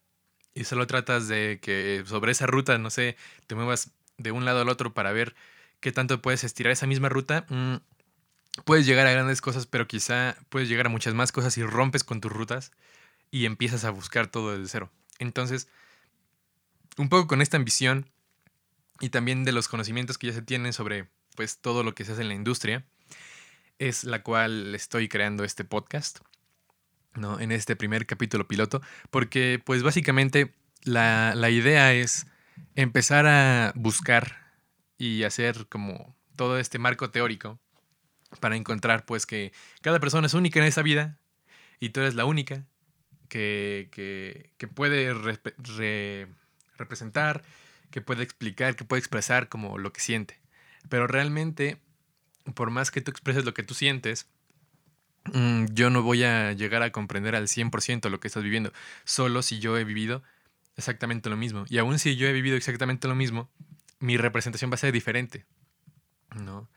y 0.54 0.66
solo 0.66 0.88
tratas 0.88 1.28
de 1.28 1.60
que 1.62 2.04
sobre 2.06 2.32
esa 2.32 2.48
ruta, 2.48 2.78
no 2.78 2.90
sé, 2.90 3.16
te 3.48 3.56
muevas 3.56 3.92
de 4.18 4.32
un 4.32 4.46
lado 4.46 4.62
al 4.62 4.70
otro 4.70 4.94
para 4.94 5.12
ver 5.12 5.36
qué 5.80 5.92
tanto 5.92 6.22
puedes 6.22 6.44
estirar 6.44 6.72
esa 6.72 6.88
misma 6.88 7.10
ruta, 7.10 7.46
mm, 7.50 7.76
puedes 8.66 8.86
llegar 8.86 9.08
a 9.08 9.12
grandes 9.12 9.42
cosas, 9.42 9.66
pero 9.66 9.88
quizá 9.88 10.36
puedes 10.50 10.70
llegar 10.70 10.88
a 10.88 10.90
muchas 10.90 11.14
más 11.14 11.32
cosas 11.32 11.58
y 11.58 11.64
rompes 11.64 12.04
con 12.04 12.22
tus 12.22 12.32
rutas 12.32 12.72
y 13.32 13.46
empiezas 13.46 13.86
a 13.86 13.92
buscar 13.92 14.28
todo 14.28 14.52
desde 14.52 14.70
cero. 14.70 14.92
Entonces, 15.20 15.68
un 16.98 17.10
poco 17.10 17.28
con 17.28 17.42
esta 17.42 17.58
ambición 17.58 18.10
y 19.00 19.10
también 19.10 19.44
de 19.44 19.52
los 19.52 19.68
conocimientos 19.68 20.18
que 20.18 20.28
ya 20.28 20.34
se 20.34 20.42
tienen 20.42 20.74
sobre 20.74 21.08
pues 21.36 21.58
todo 21.58 21.84
lo 21.84 21.96
que 21.96 22.06
se 22.06 22.12
hace 22.12 22.22
en 22.22 22.28
la 22.28 22.36
industria, 22.36 22.86
es 23.80 24.04
la 24.04 24.22
cual 24.22 24.76
estoy 24.76 25.08
creando 25.08 25.44
este 25.44 25.64
podcast, 25.64 26.20
¿no? 27.16 27.40
En 27.40 27.52
este 27.52 27.76
primer 27.76 28.06
capítulo 28.06 28.48
piloto, 28.48 28.82
porque 29.10 29.62
pues 29.64 29.84
básicamente 29.84 30.54
la, 30.84 31.34
la 31.36 31.50
idea 31.50 31.94
es 31.94 32.28
empezar 32.76 33.28
a 33.28 33.74
buscar 33.76 34.38
y 34.98 35.24
hacer 35.24 35.68
como 35.68 36.16
todo 36.36 36.58
este 36.60 36.80
marco 36.80 37.10
teórico 37.10 37.60
para 38.40 38.56
encontrar 38.56 39.06
pues 39.06 39.26
que 39.26 39.52
cada 39.82 40.00
persona 40.00 40.28
es 40.28 40.34
única 40.34 40.60
en 40.60 40.66
esa 40.66 40.82
vida 40.82 41.20
y 41.80 41.90
tú 41.90 42.00
eres 42.00 42.16
la 42.16 42.26
única 42.26 42.66
que, 43.28 43.90
que, 44.58 44.68
puede 44.68 45.14
representar, 46.78 47.44
que 47.90 48.02
puede 48.02 48.24
explicar, 48.24 48.76
que 48.76 48.84
puede 48.84 49.00
expresar 49.00 49.48
como 49.48 49.78
lo 49.78 49.94
que 49.94 50.02
siente. 50.02 50.40
Pero 50.90 51.08
realmente, 51.08 51.78
por 52.56 52.72
más 52.72 52.92
que 52.92 53.00
tú 53.00 53.10
expreses 53.10 53.46
lo 53.46 53.54
que 53.54 53.64
tú 53.64 53.74
sientes, 53.74 54.28
yo 55.26 55.90
no 55.90 56.02
voy 56.02 56.24
a 56.24 56.54
llegar 56.54 56.84
a 56.84 56.92
comprender 56.92 57.36
al 57.36 57.48
100% 57.48 58.10
lo 58.10 58.20
que 58.20 58.28
estás 58.28 58.44
viviendo, 58.44 58.72
solo 59.04 59.42
si 59.42 59.60
yo 59.60 59.78
he 59.78 59.84
vivido 59.84 60.24
exactamente 60.78 61.30
lo 61.30 61.38
mismo. 61.38 61.66
Y 61.70 61.78
aún 61.78 62.00
si 62.00 62.16
yo 62.16 62.28
he 62.28 62.34
vivido 62.34 62.58
exactamente 62.58 63.08
lo 63.08 63.16
mismo, 63.16 63.50
mi 64.00 64.18
representación 64.18 64.72
va 64.72 64.76
a 64.76 64.78
ser 64.78 64.92
diferente, 64.92 65.46
¿no? 66.36 66.68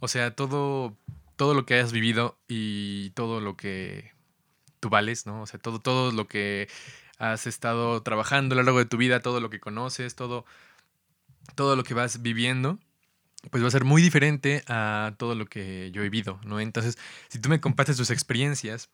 O 0.00 0.08
sea, 0.08 0.34
todo, 0.34 0.96
todo 1.36 1.54
lo 1.54 1.64
que 1.64 1.74
hayas 1.74 1.92
vivido 1.92 2.38
y 2.46 3.10
todo 3.10 3.40
lo 3.40 3.56
que 3.56 4.12
tú 4.80 4.90
vales, 4.90 5.26
¿no? 5.26 5.42
O 5.42 5.46
sea, 5.46 5.58
todo, 5.58 5.80
todo 5.80 6.12
lo 6.12 6.28
que 6.28 6.68
has 7.18 7.46
estado 7.46 8.02
trabajando 8.02 8.54
a 8.54 8.56
lo 8.56 8.62
largo 8.64 8.78
de 8.80 8.86
tu 8.86 8.96
vida, 8.96 9.20
todo 9.20 9.40
lo 9.40 9.48
que 9.48 9.60
conoces, 9.60 10.14
todo, 10.14 10.44
todo 11.54 11.74
lo 11.76 11.84
que 11.84 11.94
vas 11.94 12.22
viviendo, 12.22 12.78
pues 13.50 13.62
va 13.62 13.68
a 13.68 13.70
ser 13.70 13.84
muy 13.84 14.02
diferente 14.02 14.62
a 14.68 15.14
todo 15.18 15.34
lo 15.34 15.46
que 15.46 15.90
yo 15.92 16.02
he 16.02 16.04
vivido, 16.04 16.40
¿no? 16.44 16.60
Entonces, 16.60 16.96
si 17.28 17.38
tú 17.38 17.48
me 17.48 17.60
compartes 17.60 17.96
tus 17.96 18.10
experiencias, 18.10 18.90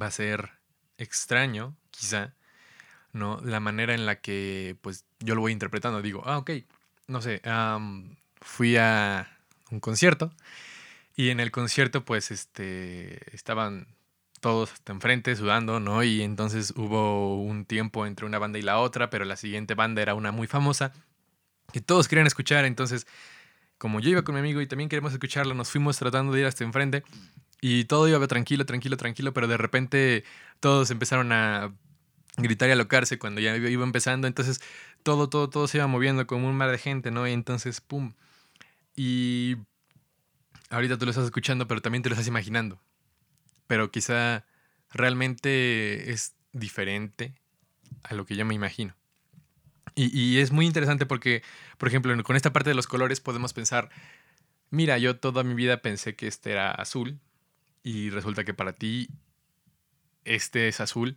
va 0.00 0.06
a 0.06 0.10
ser 0.10 0.50
extraño, 0.98 1.76
quizá, 1.90 2.34
¿no? 3.12 3.40
La 3.44 3.60
manera 3.60 3.94
en 3.94 4.06
la 4.06 4.20
que, 4.20 4.76
pues, 4.82 5.04
yo 5.20 5.34
lo 5.34 5.40
voy 5.42 5.52
interpretando. 5.52 6.02
Digo, 6.02 6.22
ah, 6.24 6.38
ok, 6.38 6.50
no 7.06 7.22
sé, 7.22 7.42
fui 8.40 8.76
a 8.76 9.38
un 9.70 9.80
concierto 9.80 10.32
y 11.14 11.30
en 11.30 11.40
el 11.40 11.50
concierto, 11.50 12.04
pues, 12.04 12.30
este, 12.30 13.34
estaban 13.34 13.88
todos 14.40 14.72
hasta 14.72 14.92
enfrente 14.92 15.34
sudando, 15.34 15.80
¿no? 15.80 16.02
Y 16.04 16.22
entonces 16.22 16.72
hubo 16.76 17.40
un 17.42 17.64
tiempo 17.64 18.06
entre 18.06 18.26
una 18.26 18.38
banda 18.38 18.58
y 18.58 18.62
la 18.62 18.78
otra, 18.78 19.10
pero 19.10 19.24
la 19.24 19.36
siguiente 19.36 19.74
banda 19.74 20.02
era 20.02 20.14
una 20.14 20.30
muy 20.30 20.46
famosa 20.46 20.92
que 21.72 21.80
todos 21.80 22.08
querían 22.08 22.26
escuchar, 22.26 22.64
entonces 22.64 23.06
como 23.78 24.00
yo 24.00 24.10
iba 24.10 24.22
con 24.22 24.34
mi 24.34 24.40
amigo 24.40 24.60
y 24.60 24.66
también 24.66 24.88
queremos 24.88 25.12
escucharla, 25.12 25.54
nos 25.54 25.70
fuimos 25.70 25.98
tratando 25.98 26.32
de 26.32 26.40
ir 26.40 26.46
hasta 26.46 26.64
enfrente 26.64 27.02
y 27.60 27.84
todo 27.84 28.08
iba 28.08 28.26
tranquilo, 28.26 28.64
tranquilo, 28.66 28.96
tranquilo, 28.96 29.32
pero 29.32 29.48
de 29.48 29.56
repente 29.56 30.24
todos 30.60 30.90
empezaron 30.90 31.32
a 31.32 31.72
gritar 32.36 32.68
y 32.68 32.72
alocarse 32.72 33.18
cuando 33.18 33.40
ya 33.40 33.56
iba 33.56 33.84
empezando. 33.84 34.26
Entonces 34.26 34.60
todo, 35.02 35.28
todo, 35.28 35.50
todo 35.50 35.68
se 35.68 35.78
iba 35.78 35.86
moviendo 35.86 36.26
como 36.26 36.48
un 36.48 36.56
mar 36.56 36.70
de 36.70 36.78
gente, 36.78 37.10
¿no? 37.10 37.26
Y 37.26 37.32
entonces, 37.32 37.80
¡pum! 37.80 38.14
Y 38.94 39.56
ahorita 40.70 40.98
tú 40.98 41.04
lo 41.04 41.10
estás 41.10 41.26
escuchando, 41.26 41.68
pero 41.68 41.80
también 41.82 42.02
te 42.02 42.08
lo 42.08 42.14
estás 42.14 42.28
imaginando. 42.28 42.80
Pero 43.66 43.90
quizá 43.90 44.44
realmente 44.90 46.10
es 46.12 46.34
diferente 46.52 47.34
a 48.02 48.14
lo 48.14 48.26
que 48.26 48.36
yo 48.36 48.44
me 48.46 48.54
imagino. 48.54 48.94
Y, 49.98 50.38
es 50.40 50.52
muy 50.52 50.66
interesante 50.66 51.06
porque, 51.06 51.42
por 51.78 51.88
ejemplo, 51.88 52.22
con 52.22 52.36
esta 52.36 52.52
parte 52.52 52.68
de 52.68 52.74
los 52.76 52.86
colores 52.86 53.20
podemos 53.20 53.54
pensar, 53.54 53.88
mira, 54.70 54.98
yo 54.98 55.16
toda 55.16 55.42
mi 55.42 55.54
vida 55.54 55.80
pensé 55.80 56.14
que 56.14 56.26
este 56.26 56.52
era 56.52 56.70
azul 56.70 57.18
y 57.82 58.10
resulta 58.10 58.44
que 58.44 58.52
para 58.52 58.74
ti 58.74 59.08
este 60.26 60.68
es 60.68 60.80
azul, 60.80 61.16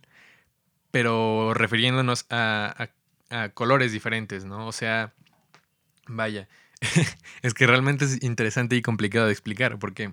pero 0.90 1.52
refiriéndonos 1.52 2.24
a, 2.30 2.88
colores 3.54 3.92
diferentes, 3.92 4.46
¿no? 4.46 4.66
O 4.66 4.72
sea, 4.72 5.12
vaya, 6.06 6.48
es 7.42 7.52
que 7.52 7.66
realmente 7.66 8.06
es 8.06 8.22
interesante 8.22 8.76
y 8.76 8.82
complicado 8.82 9.26
de 9.26 9.32
explicar 9.32 9.78
porque 9.78 10.12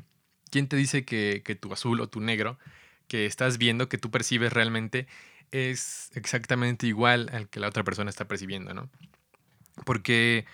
¿quién 0.52 0.68
te 0.68 0.76
dice 0.76 1.06
que, 1.06 1.42
que 1.44 1.56
tu 1.56 1.72
azul 1.72 2.02
o 2.02 2.10
tu 2.10 2.20
negro 2.20 2.60
que 3.08 3.26
estás 3.26 3.58
viendo, 3.58 3.90
que 3.90 3.98
tú 3.98 4.12
percibes 4.12 4.52
realmente, 4.52 5.08
es 5.52 6.10
exactamente 6.14 6.88
igual 6.88 7.30
al 7.32 7.50
que 7.50 7.60
la 7.60 7.68
otra 7.68 7.84
persona 7.84 8.10
está 8.10 8.28
percibiendo, 8.28 8.74
¿no? 8.74 8.90
Porque, 9.86 10.46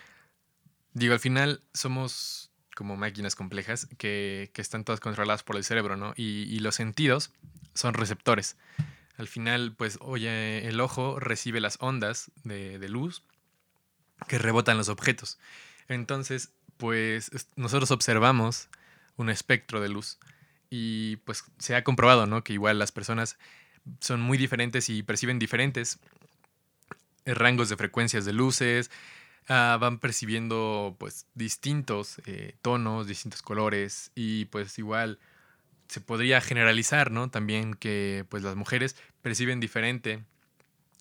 digo, 0.93 1.13
al 1.13 1.19
final 1.19 1.61
somos 1.73 2.51
como 2.75 2.97
máquinas 2.97 3.35
complejas 3.35 3.87
que, 3.97 4.51
están 4.55 4.83
todas 4.83 4.99
controladas 4.99 5.43
por 5.43 5.55
el 5.55 5.63
cerebro, 5.63 5.95
¿no? 5.97 6.13
Y, 6.15 6.59
los 6.59 6.75
sentidos 6.75 7.31
son 7.73 7.93
receptores. 7.93 8.57
Al 9.17 9.27
final, 9.27 9.73
pues, 9.77 9.97
oye, 10.01 10.67
el 10.67 10.79
ojo 10.79 11.19
recibe 11.19 11.59
las 11.59 11.77
ondas 11.79 12.31
de, 12.43 12.79
de 12.79 12.89
luz 12.89 13.23
que 14.27 14.37
rebotan 14.37 14.77
los 14.77 14.89
objetos. 14.89 15.37
Entonces, 15.87 16.51
pues, 16.77 17.31
nosotros 17.55 17.91
observamos 17.91 18.69
un 19.15 19.29
espectro 19.29 19.79
de 19.79 19.89
luz 19.89 20.17
y 20.69 21.17
pues 21.17 21.43
se 21.59 21.75
ha 21.75 21.83
comprobado, 21.83 22.25
¿no? 22.25 22.43
Que 22.43 22.53
igual 22.53 22.79
las 22.79 22.91
personas 22.91 23.37
son 23.99 24.21
muy 24.21 24.37
diferentes 24.37 24.89
y 24.89 25.03
perciben 25.03 25.39
diferentes 25.39 25.99
eh, 27.25 27.33
rangos 27.33 27.69
de 27.69 27.77
frecuencias 27.77 28.25
de 28.25 28.33
luces, 28.33 28.91
ah, 29.47 29.77
van 29.79 29.99
percibiendo 29.99 30.95
pues 30.99 31.25
distintos 31.35 32.21
eh, 32.25 32.55
tonos, 32.61 33.07
distintos 33.07 33.41
colores 33.41 34.11
y 34.15 34.45
pues 34.45 34.77
igual 34.79 35.19
se 35.87 36.01
podría 36.01 36.41
generalizar, 36.41 37.11
¿no? 37.11 37.29
También 37.29 37.73
que 37.73 38.25
pues 38.29 38.43
las 38.43 38.55
mujeres 38.55 38.95
perciben 39.21 39.59
diferente 39.59 40.23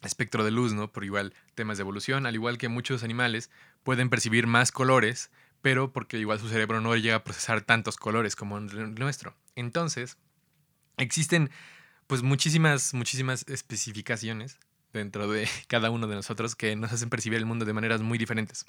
espectro 0.03 0.45
de 0.45 0.51
luz, 0.51 0.73
¿no? 0.73 0.93
Por 0.93 1.05
igual 1.05 1.33
temas 1.55 1.79
de 1.79 1.83
evolución, 1.83 2.27
al 2.27 2.35
igual 2.35 2.59
que 2.59 2.69
muchos 2.69 3.03
animales 3.03 3.51
pueden 3.85 4.11
percibir 4.11 4.47
más 4.47 4.73
colores, 4.73 5.31
pero 5.63 5.93
porque 5.93 6.19
igual 6.19 6.41
su 6.41 6.49
cerebro 6.49 6.81
no 6.81 6.95
llega 6.97 7.17
a 7.17 7.25
procesar 7.25 7.63
tantos 7.63 7.97
colores 7.97 8.37
como 8.37 8.59
el 8.59 8.95
nuestro. 8.97 9.35
Entonces, 9.55 10.19
existen 10.97 11.51
pues 12.13 12.23
muchísimas, 12.23 12.93
muchísimas 12.93 13.49
especificaciones 13.49 14.59
dentro 14.93 15.31
de 15.31 15.49
cada 15.67 15.89
uno 15.89 16.07
de 16.07 16.15
nosotros 16.15 16.55
que 16.55 16.77
nos 16.77 16.93
hacen 16.93 17.09
percibir 17.09 17.39
el 17.39 17.47
mundo 17.47 17.65
de 17.65 17.73
maneras 17.73 18.03
muy 18.03 18.19
diferentes. 18.19 18.67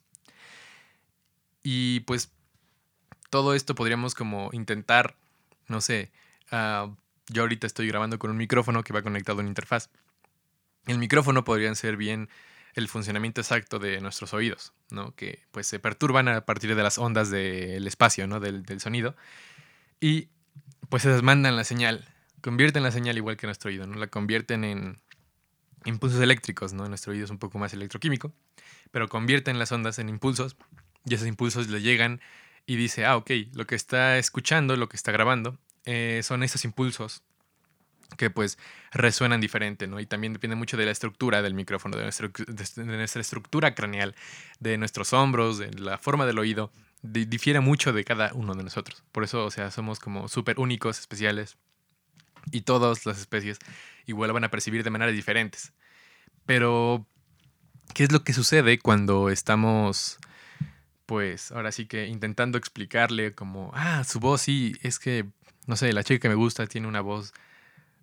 Y 1.62 2.00
pues 2.08 2.32
todo 3.30 3.54
esto 3.54 3.76
podríamos 3.76 4.16
como 4.16 4.50
intentar, 4.54 5.18
no 5.68 5.82
sé, 5.82 6.10
ah, 6.52 6.96
yo 7.28 7.42
ahorita 7.42 7.68
estoy 7.68 7.86
grabando 7.86 8.18
con 8.18 8.32
un 8.32 8.38
micrófono 8.38 8.82
que 8.82 8.94
va 8.94 9.02
conectado 9.02 9.40
a 9.40 9.42
una 9.42 9.50
interfaz. 9.50 9.90
El 10.88 10.98
micrófono 10.98 11.44
podría 11.44 11.76
ser 11.76 11.98
bien 11.98 12.30
el 12.76 12.88
funcionamiento 12.88 13.42
exacto 13.42 13.78
de 13.78 14.00
nuestros 14.00 14.34
oídos, 14.34 14.72
¿no? 14.90 15.14
Que 15.16 15.44
pues 15.52 15.68
se 15.68 15.80
perturban 15.80 16.30
a 16.30 16.46
partir 16.46 16.78
de 16.78 16.82
las 16.82 16.98
ondas 16.98 17.30
del 17.30 17.86
espacio, 17.88 18.26
¿no? 18.26 18.40
Del, 18.40 18.64
del 18.64 18.80
sonido. 18.80 19.18
Y 20.00 20.30
pues 20.88 21.04
se 21.04 21.22
mandan 21.22 21.58
la 21.58 21.66
señal 21.66 22.08
convierten 22.44 22.84
la 22.84 22.92
señal 22.92 23.18
igual 23.18 23.38
que 23.38 23.48
nuestro 23.48 23.70
oído, 23.70 23.88
¿no? 23.88 23.96
La 23.96 24.08
convierten 24.08 24.66
en 24.66 24.98
impulsos 25.86 26.20
eléctricos, 26.20 26.74
¿no? 26.74 26.88
Nuestro 26.90 27.14
oído 27.14 27.24
es 27.26 27.32
un 27.32 27.40
poco 27.40 27.58
más 27.58 27.74
electroquímico, 27.74 28.34
pero 28.92 29.08
convierten 29.08 29.58
las 29.58 29.72
ondas 29.72 29.98
en 29.98 30.10
impulsos 30.10 30.58
y 31.06 31.14
esos 31.16 31.28
impulsos 31.28 31.70
le 31.70 31.82
llegan 31.82 32.22
y 32.66 32.76
dice, 32.76 33.06
ah, 33.06 33.16
ok, 33.16 33.32
lo 33.54 33.66
que 33.66 33.76
está 33.76 34.18
escuchando, 34.18 34.76
lo 34.76 34.90
que 34.90 34.98
está 34.98 35.12
grabando, 35.12 35.58
eh, 35.86 36.22
son 36.24 36.44
esos 36.44 36.66
impulsos 36.66 37.24
que 38.18 38.30
pues 38.30 38.58
resuenan 38.92 39.40
diferente, 39.40 39.88
¿no? 39.88 40.00
Y 40.02 40.06
también 40.06 40.34
depende 40.34 40.56
mucho 40.58 40.76
de 40.76 40.86
la 40.86 40.92
estructura 40.92 41.42
del 41.42 41.54
micrófono, 41.54 41.98
de 41.98 42.04
nuestra, 42.04 43.22
estructura 43.22 43.74
craneal, 43.74 44.16
de 44.60 44.78
nuestros 44.78 45.14
hombros, 45.14 45.58
de 45.58 45.72
la 45.72 45.98
forma 45.98 46.26
del 46.26 46.40
oído, 46.40 46.72
difiere 47.02 47.62
mucho 47.62 47.94
de 47.94 48.04
cada 48.04 48.34
uno 48.34 48.54
de 48.54 48.64
nosotros. 48.64 49.04
Por 49.14 49.24
eso, 49.24 49.46
o 49.46 49.52
sea, 49.52 49.72
somos 49.72 50.00
como 50.00 50.28
súper 50.28 50.60
únicos, 50.60 51.00
especiales, 51.00 51.58
y 52.52 52.62
todas 52.62 53.06
las 53.06 53.20
especies 53.20 53.60
igual 54.06 54.34
van 54.34 54.44
a 54.44 54.52
percibir 54.52 54.84
de 54.84 54.90
maneras 54.90 55.16
diferentes. 55.16 55.74
Pero, 56.46 57.08
¿qué 57.94 58.04
es 58.04 58.12
lo 58.12 58.24
que 58.24 58.34
sucede 58.34 58.80
cuando 58.80 59.30
estamos, 59.30 60.18
pues, 61.06 61.52
ahora 61.52 61.72
sí 61.72 61.86
que 61.86 62.08
intentando 62.08 62.58
explicarle 62.58 63.34
como, 63.34 63.72
ah, 63.74 64.04
su 64.04 64.20
voz 64.20 64.42
sí, 64.42 64.76
es 64.82 65.00
que, 65.00 65.26
no 65.68 65.76
sé, 65.76 65.94
la 65.94 66.04
chica 66.04 66.20
que 66.20 66.30
me 66.30 66.36
gusta 66.36 66.68
tiene 66.68 66.88
una 66.88 67.02
voz 67.02 67.34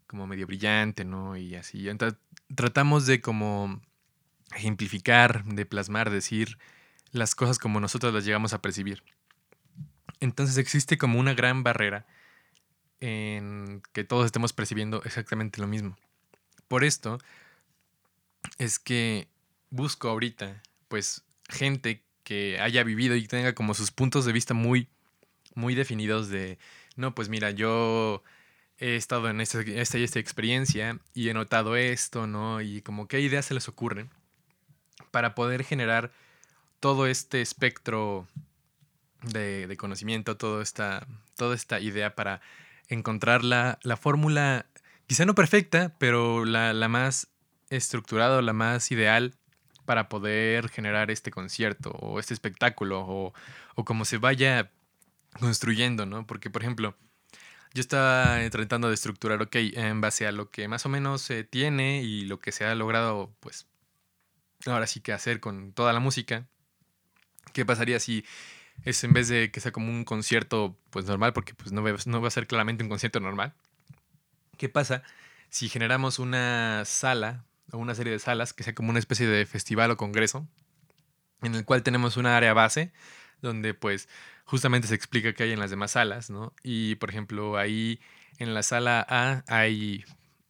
como 0.07 0.26
medio 0.26 0.46
brillante, 0.46 1.05
¿no? 1.05 1.37
Y 1.37 1.55
así. 1.55 1.88
Entonces, 1.88 2.18
tratamos 2.55 3.07
de 3.07 3.20
como 3.20 3.81
ejemplificar, 4.57 5.44
de 5.44 5.66
plasmar, 5.66 6.11
decir 6.11 6.59
las 7.12 7.35
cosas 7.35 7.59
como 7.59 7.81
nosotros 7.81 8.12
las 8.12 8.24
llegamos 8.24 8.53
a 8.53 8.62
percibir. 8.62 9.03
Entonces 10.20 10.59
existe 10.59 10.98
como 10.98 11.18
una 11.18 11.35
gran 11.35 11.62
barrera 11.62 12.07
en 13.01 13.83
que 13.93 14.05
todos 14.05 14.27
estemos 14.27 14.53
percibiendo 14.53 15.03
exactamente 15.05 15.61
lo 15.61 15.67
mismo. 15.67 15.97
Por 16.69 16.85
esto 16.85 17.19
es 18.59 18.79
que 18.79 19.29
busco 19.71 20.09
ahorita, 20.09 20.63
pues, 20.89 21.25
gente 21.49 22.03
que 22.23 22.61
haya 22.61 22.85
vivido 22.85 23.17
y 23.17 23.27
tenga 23.27 23.55
como 23.55 23.75
sus 23.75 23.91
puntos 23.91 24.25
de 24.25 24.33
vista 24.33 24.55
muy, 24.55 24.89
muy 25.55 25.75
definidos 25.75 26.29
de, 26.29 26.59
no, 26.97 27.15
pues 27.15 27.29
mira, 27.29 27.51
yo 27.51 28.23
he 28.79 28.97
estado 28.97 29.29
en 29.29 29.41
esta, 29.41 29.63
y 29.63 29.79
esta 29.79 30.19
experiencia 30.19 30.99
y 31.15 31.29
he 31.29 31.35
notado 31.35 31.77
esto, 31.77 32.27
¿no? 32.27 32.61
Y 32.61 32.83
como 32.83 33.09
qué 33.09 33.21
ideas 33.21 33.47
se 33.47 33.55
les 33.55 33.69
ocurren 33.69 34.11
para 35.11 35.35
poder 35.35 35.65
generar 35.65 36.13
todo 36.79 37.07
este 37.07 37.43
espectro 37.43 38.27
de, 39.23 39.67
de 39.67 39.77
conocimiento, 39.77 40.37
todo 40.37 40.63
esta, 40.63 41.07
toda 41.37 41.55
esta 41.55 41.81
idea 41.81 42.15
para 42.15 42.41
encontrar 42.90 43.44
la, 43.44 43.79
fórmula, 43.98 44.66
quizá 45.07 45.24
no 45.24 45.35
perfecta, 45.35 45.94
pero 45.98 46.44
la, 46.44 46.72
más 46.88 47.29
estructurada, 47.70 48.42
la 48.42 48.53
más 48.53 48.90
ideal 48.90 49.35
para 49.87 50.09
poder 50.09 50.68
generar 50.68 51.11
este 51.11 51.31
concierto 51.31 51.90
o 51.90 52.20
este 52.20 52.35
espectáculo 52.35 53.00
o, 53.00 53.33
o 53.74 53.85
como 53.85 54.05
se 54.05 54.18
vaya 54.18 54.70
construyendo, 55.38 56.05
¿no? 56.07 56.26
Porque, 56.26 56.50
por 56.50 56.62
ejemplo, 56.62 56.96
yo 57.72 57.81
estaba 57.81 58.38
tratando 58.50 58.88
de 58.88 58.94
estructurar, 58.94 59.40
ok, 59.40 59.55
en 59.55 60.00
base 60.00 60.26
a 60.26 60.33
lo 60.33 60.50
que 60.50 60.66
más 60.66 60.85
o 60.87 60.88
menos 60.88 61.22
se 61.22 61.44
tiene 61.44 62.03
y 62.03 62.22
lo 62.22 62.40
que 62.40 62.53
se 62.53 62.64
ha 62.64 62.74
logrado, 62.74 63.33
pues, 63.40 63.66
ahora 64.66 64.87
sí 64.87 65.00
que 65.00 65.12
hacer 65.12 65.40
con 65.40 65.72
toda 65.72 65.92
la 65.92 66.00
música. 66.00 66.46
¿Qué 67.53 67.64
pasaría 67.64 68.00
si 68.00 68.24
es 68.85 69.05
en 69.05 69.12
vez 69.12 69.29
de 69.29 69.51
que 69.51 69.61
sea 69.61 69.73
como 69.73 69.90
un 69.90 70.05
concierto 70.05 70.77
pues 70.90 71.05
normal, 71.07 71.33
porque 71.33 71.55
pues 71.55 71.73
no 71.73 71.83
no 71.83 72.21
va 72.21 72.29
a 72.29 72.31
ser 72.31 72.47
claramente 72.47 72.83
un 72.83 72.90
concierto 72.90 73.21
normal. 73.21 73.55
¿Qué 74.57 74.69
pasa 74.69 75.03
si 75.49 75.69
generamos 75.69 76.19
una 76.19 76.85
sala 76.85 77.45
o 77.73 77.79
una 77.79 77.95
serie 77.95 78.12
de 78.12 78.19
salas 78.19 78.53
que 78.53 78.62
sea 78.62 78.75
como 78.75 78.90
una 78.90 78.99
especie 78.99 79.27
de 79.27 79.47
festival 79.47 79.90
o 79.90 79.97
congreso 79.97 80.47
en 81.43 81.55
el 81.55 81.64
cual 81.64 81.83
tenemos 81.83 82.16
una 82.16 82.37
área 82.37 82.53
base 82.53 82.93
donde 83.40 83.75
pues 83.75 84.09
justamente 84.45 84.88
se 84.88 84.95
explica 84.95 85.33
qué 85.33 85.45
hay 85.45 85.53
en 85.53 85.61
las 85.61 85.71
demás 85.71 85.93
salas, 85.93 86.31
¿no? 86.31 86.53
Y 86.62 86.97
por 86.97 87.11
ejemplo 87.11 87.57
ahí 87.57 88.01
en 88.38 88.55
la 88.55 88.62
sala 88.62 89.05
A 89.09 89.45
hay, 89.49 90.05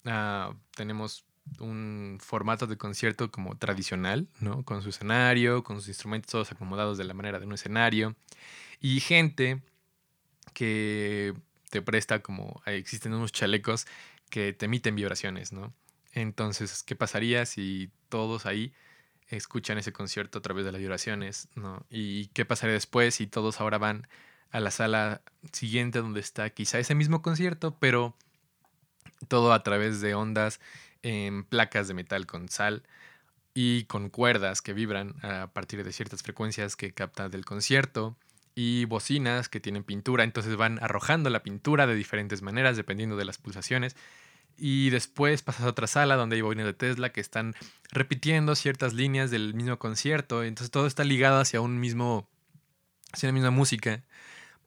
ah, 0.05 0.55
tenemos 0.75 1.25
un 1.59 2.18
formato 2.20 2.66
de 2.66 2.76
concierto 2.76 3.31
como 3.31 3.57
tradicional, 3.57 4.29
¿no? 4.40 4.64
Con 4.64 4.83
su 4.83 4.90
escenario, 4.90 5.64
con 5.64 5.76
sus 5.76 5.88
instrumentos 5.88 6.31
todos 6.31 6.53
acomodados 6.53 6.98
de 6.98 7.05
la 7.05 7.14
manera 7.14 7.38
de 7.38 7.46
un 7.46 7.53
escenario. 7.53 8.16
Y 8.81 9.00
gente 9.00 9.62
que 10.55 11.35
te 11.70 11.83
presta 11.83 12.20
como, 12.20 12.62
existen 12.66 13.14
unos 13.14 13.33
chalecos 13.33 13.87
que 14.31 14.53
te 14.53 14.66
emiten 14.66 14.94
vibraciones, 14.94 15.53
¿no? 15.53 15.72
Entonces, 16.12 16.83
¿qué 16.83 16.96
pasaría 16.96 17.46
si 17.46 17.90
todos 18.09 18.46
ahí 18.46 18.72
escuchan 19.29 19.79
ese 19.79 19.92
concierto 19.92 20.38
a 20.38 20.42
través 20.42 20.64
de 20.64 20.72
las 20.72 20.81
vibraciones, 20.81 21.48
¿no? 21.55 21.85
¿Y 21.88 22.26
qué 22.29 22.44
pasaría 22.44 22.74
después 22.74 23.14
si 23.14 23.26
todos 23.26 23.61
ahora 23.61 23.79
van 23.79 24.09
a 24.50 24.61
la 24.61 24.70
sala 24.70 25.22
siguiente 25.53 26.00
donde 26.00 26.20
está 26.20 26.50
quizá 26.50 26.79
ese 26.79 26.94
mismo 26.94 27.22
concierto, 27.22 27.76
pero 27.79 28.16
todo 29.29 29.53
a 29.53 29.62
través 29.62 30.00
de 30.00 30.14
ondas 30.14 30.61
en 31.03 31.45
placas 31.45 31.89
de 31.89 31.95
metal 31.95 32.27
con 32.27 32.49
sal 32.49 32.83
y 33.55 33.85
con 33.85 34.11
cuerdas 34.11 34.63
que 34.63 34.73
vibran 34.73 35.15
a 35.23 35.49
partir 35.53 35.85
de 35.85 35.93
ciertas 35.93 36.23
frecuencias 36.23 36.77
que 36.77 36.93
capta 36.93 37.29
del 37.29 37.45
concierto 37.45 38.17
y 38.55 38.85
bocinas 38.85 39.49
que 39.49 39.61
tienen 39.61 39.85
pintura, 39.85 40.25
entonces 40.25 40.57
van 40.57 40.83
arrojando 40.83 41.31
la 41.31 41.43
pintura 41.43 41.87
de 41.87 41.95
diferentes 41.95 42.43
maneras 42.43 42.77
dependiendo 42.77 43.17
de 43.17 43.25
las 43.25 43.39
pulsaciones. 43.39 43.97
Y 44.57 44.91
después 44.91 45.43
pasas 45.43 45.63
a 45.65 45.69
otra 45.69 45.87
sala 45.87 46.17
donde 46.17 46.37
hay 46.37 46.43
bocinas 46.43 46.67
de 46.67 46.75
Tesla 46.75 47.11
que 47.13 47.21
están 47.21 47.55
repitiendo 47.91 48.55
ciertas 48.55 48.93
líneas 48.93 49.31
del 49.31 49.55
mismo 49.55 49.79
concierto. 49.79 50.45
Entonces 50.45 50.71
todo 50.71 50.87
está 50.87 51.05
ligado 51.05 51.41
hacia 51.41 51.63
un 51.63 51.81
mismo, 51.81 52.29
hacia 53.13 53.29
la 53.29 53.33
misma 53.33 53.51
música. 53.51 54.03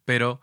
Pero 0.05 0.41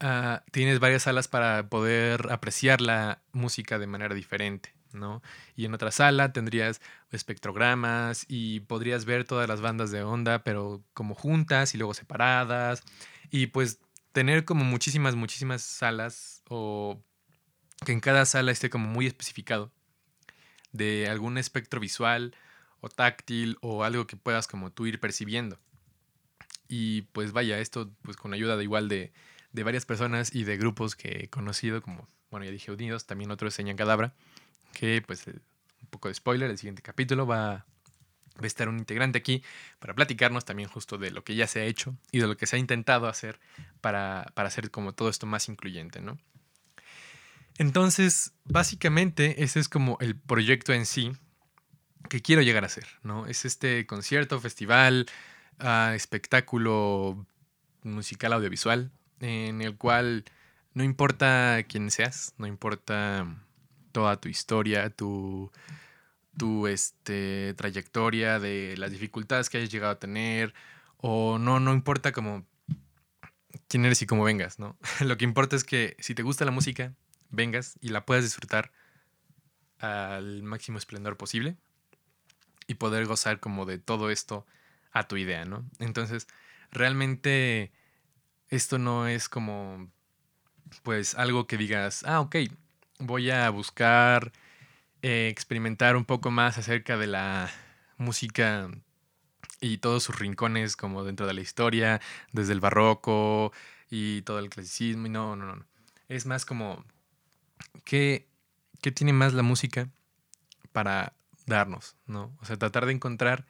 ah, 0.00 0.42
tienes 0.50 0.78
varias 0.78 1.04
salas 1.04 1.28
para 1.28 1.68
poder 1.70 2.30
apreciar 2.30 2.82
la 2.82 3.22
música 3.32 3.78
de 3.78 3.86
manera 3.86 4.14
diferente. 4.14 4.74
¿No? 4.94 5.22
Y 5.56 5.64
en 5.64 5.74
otra 5.74 5.90
sala 5.90 6.32
tendrías 6.32 6.80
espectrogramas 7.10 8.24
y 8.28 8.60
podrías 8.60 9.04
ver 9.04 9.24
todas 9.24 9.48
las 9.48 9.60
bandas 9.60 9.90
de 9.90 10.02
onda, 10.02 10.42
pero 10.44 10.82
como 10.94 11.14
juntas 11.14 11.74
y 11.74 11.78
luego 11.78 11.94
separadas. 11.94 12.82
Y 13.30 13.46
pues 13.48 13.78
tener 14.12 14.44
como 14.44 14.64
muchísimas, 14.64 15.14
muchísimas 15.16 15.62
salas 15.62 16.42
o 16.48 17.02
que 17.84 17.92
en 17.92 18.00
cada 18.00 18.24
sala 18.26 18.52
esté 18.52 18.70
como 18.70 18.88
muy 18.88 19.06
especificado 19.06 19.72
de 20.72 21.08
algún 21.08 21.38
espectro 21.38 21.80
visual 21.80 22.34
o 22.80 22.88
táctil 22.88 23.58
o 23.60 23.84
algo 23.84 24.06
que 24.06 24.16
puedas 24.16 24.46
como 24.48 24.70
tú 24.72 24.86
ir 24.86 25.00
percibiendo. 25.00 25.58
Y 26.68 27.02
pues 27.12 27.32
vaya, 27.32 27.58
esto 27.58 27.90
pues 28.02 28.16
con 28.16 28.32
ayuda 28.32 28.56
de 28.56 28.64
igual 28.64 28.88
de, 28.88 29.12
de 29.52 29.62
varias 29.62 29.86
personas 29.86 30.34
y 30.34 30.44
de 30.44 30.56
grupos 30.56 30.96
que 30.96 31.24
he 31.24 31.28
conocido, 31.28 31.82
como, 31.82 32.08
bueno, 32.30 32.44
ya 32.46 32.52
dije 32.52 32.72
Unidos, 32.72 33.06
también 33.06 33.30
otro 33.30 33.48
es 33.48 33.54
Señan 33.54 33.76
Cadabra, 33.76 34.14
que 34.72 35.02
pues 35.06 35.26
eh, 35.28 35.34
un 35.82 35.88
poco 35.88 36.08
de 36.08 36.14
spoiler, 36.14 36.50
el 36.50 36.58
siguiente 36.58 36.82
capítulo 36.82 37.26
va, 37.26 37.52
a 37.52 38.46
estar 38.46 38.68
un 38.68 38.78
integrante 38.78 39.18
aquí 39.18 39.42
para 39.78 39.94
platicarnos 39.94 40.44
también 40.44 40.68
justo 40.68 40.98
de 40.98 41.10
lo 41.10 41.22
que 41.22 41.34
ya 41.34 41.46
se 41.46 41.60
ha 41.60 41.64
hecho 41.64 41.96
y 42.10 42.18
de 42.18 42.26
lo 42.26 42.36
que 42.36 42.46
se 42.46 42.56
ha 42.56 42.58
intentado 42.58 43.06
hacer 43.06 43.38
para, 43.80 44.32
para 44.34 44.48
hacer 44.48 44.70
como 44.70 44.94
todo 44.94 45.08
esto 45.08 45.26
más 45.26 45.48
incluyente, 45.48 46.00
¿no? 46.00 46.18
Entonces, 47.58 48.32
básicamente 48.44 49.42
ese 49.42 49.60
es 49.60 49.68
como 49.68 49.98
el 50.00 50.16
proyecto 50.16 50.72
en 50.72 50.86
sí 50.86 51.12
que 52.08 52.22
quiero 52.22 52.42
llegar 52.42 52.64
a 52.64 52.66
hacer, 52.66 52.86
¿no? 53.02 53.26
Es 53.26 53.44
este 53.44 53.86
concierto, 53.86 54.40
festival, 54.40 55.06
ah, 55.58 55.92
espectáculo 55.94 57.26
musical 57.82 58.32
audiovisual 58.32 58.90
en 59.20 59.62
el 59.62 59.76
cual 59.76 60.24
no 60.74 60.84
importa 60.84 61.62
quién 61.68 61.90
seas, 61.90 62.34
no 62.38 62.46
importa 62.46 63.26
toda 63.92 64.20
tu 64.20 64.28
historia, 64.28 64.90
tu, 64.90 65.52
tu 66.36 66.66
este, 66.66 67.54
trayectoria 67.54 68.38
de 68.38 68.74
las 68.78 68.90
dificultades 68.90 69.50
que 69.50 69.58
hayas 69.58 69.70
llegado 69.70 69.92
a 69.92 69.98
tener, 69.98 70.54
o 70.96 71.38
no, 71.38 71.60
no 71.60 71.72
importa 71.72 72.12
como 72.12 72.46
quién 73.68 73.84
eres 73.84 74.02
y 74.02 74.06
cómo 74.06 74.24
vengas, 74.24 74.58
¿no? 74.58 74.76
Lo 75.00 75.16
que 75.16 75.24
importa 75.24 75.56
es 75.56 75.64
que 75.64 75.96
si 75.98 76.14
te 76.14 76.22
gusta 76.22 76.44
la 76.44 76.50
música, 76.50 76.94
vengas 77.30 77.78
y 77.80 77.88
la 77.88 78.04
puedas 78.04 78.24
disfrutar 78.24 78.72
al 79.78 80.42
máximo 80.42 80.78
esplendor 80.78 81.16
posible 81.16 81.56
y 82.66 82.74
poder 82.74 83.06
gozar 83.06 83.40
como 83.40 83.66
de 83.66 83.78
todo 83.78 84.10
esto 84.10 84.46
a 84.92 85.08
tu 85.08 85.16
idea, 85.16 85.44
¿no? 85.44 85.64
Entonces, 85.78 86.28
realmente 86.70 87.72
esto 88.48 88.78
no 88.78 89.08
es 89.08 89.28
como 89.28 89.90
pues 90.82 91.14
algo 91.14 91.46
que 91.46 91.56
digas, 91.56 92.04
ah, 92.04 92.20
ok, 92.20 92.36
voy 92.98 93.30
a 93.30 93.48
buscar 93.50 94.32
eh, 95.02 95.28
experimentar 95.28 95.96
un 95.96 96.04
poco 96.04 96.30
más 96.30 96.58
acerca 96.58 96.96
de 96.96 97.06
la 97.06 97.50
música 97.96 98.70
y 99.60 99.78
todos 99.78 100.02
sus 100.02 100.18
rincones 100.18 100.76
como 100.76 101.04
dentro 101.04 101.26
de 101.26 101.34
la 101.34 101.40
historia, 101.40 102.00
desde 102.32 102.52
el 102.52 102.60
barroco 102.60 103.52
y 103.90 104.22
todo 104.22 104.38
el 104.38 104.50
clasicismo. 104.50 105.06
Y 105.06 105.10
no, 105.10 105.36
no, 105.36 105.56
no. 105.56 105.64
Es 106.08 106.26
más 106.26 106.44
como, 106.44 106.84
¿qué, 107.84 108.28
qué 108.80 108.92
tiene 108.92 109.12
más 109.12 109.34
la 109.34 109.42
música 109.42 109.88
para 110.72 111.14
darnos? 111.46 111.96
¿no? 112.06 112.36
O 112.40 112.44
sea, 112.44 112.56
tratar 112.56 112.86
de 112.86 112.92
encontrar 112.92 113.46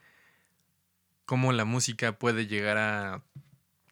cómo 1.24 1.52
la 1.52 1.64
música 1.64 2.12
puede 2.12 2.46
llegar 2.46 2.78
a 2.78 3.22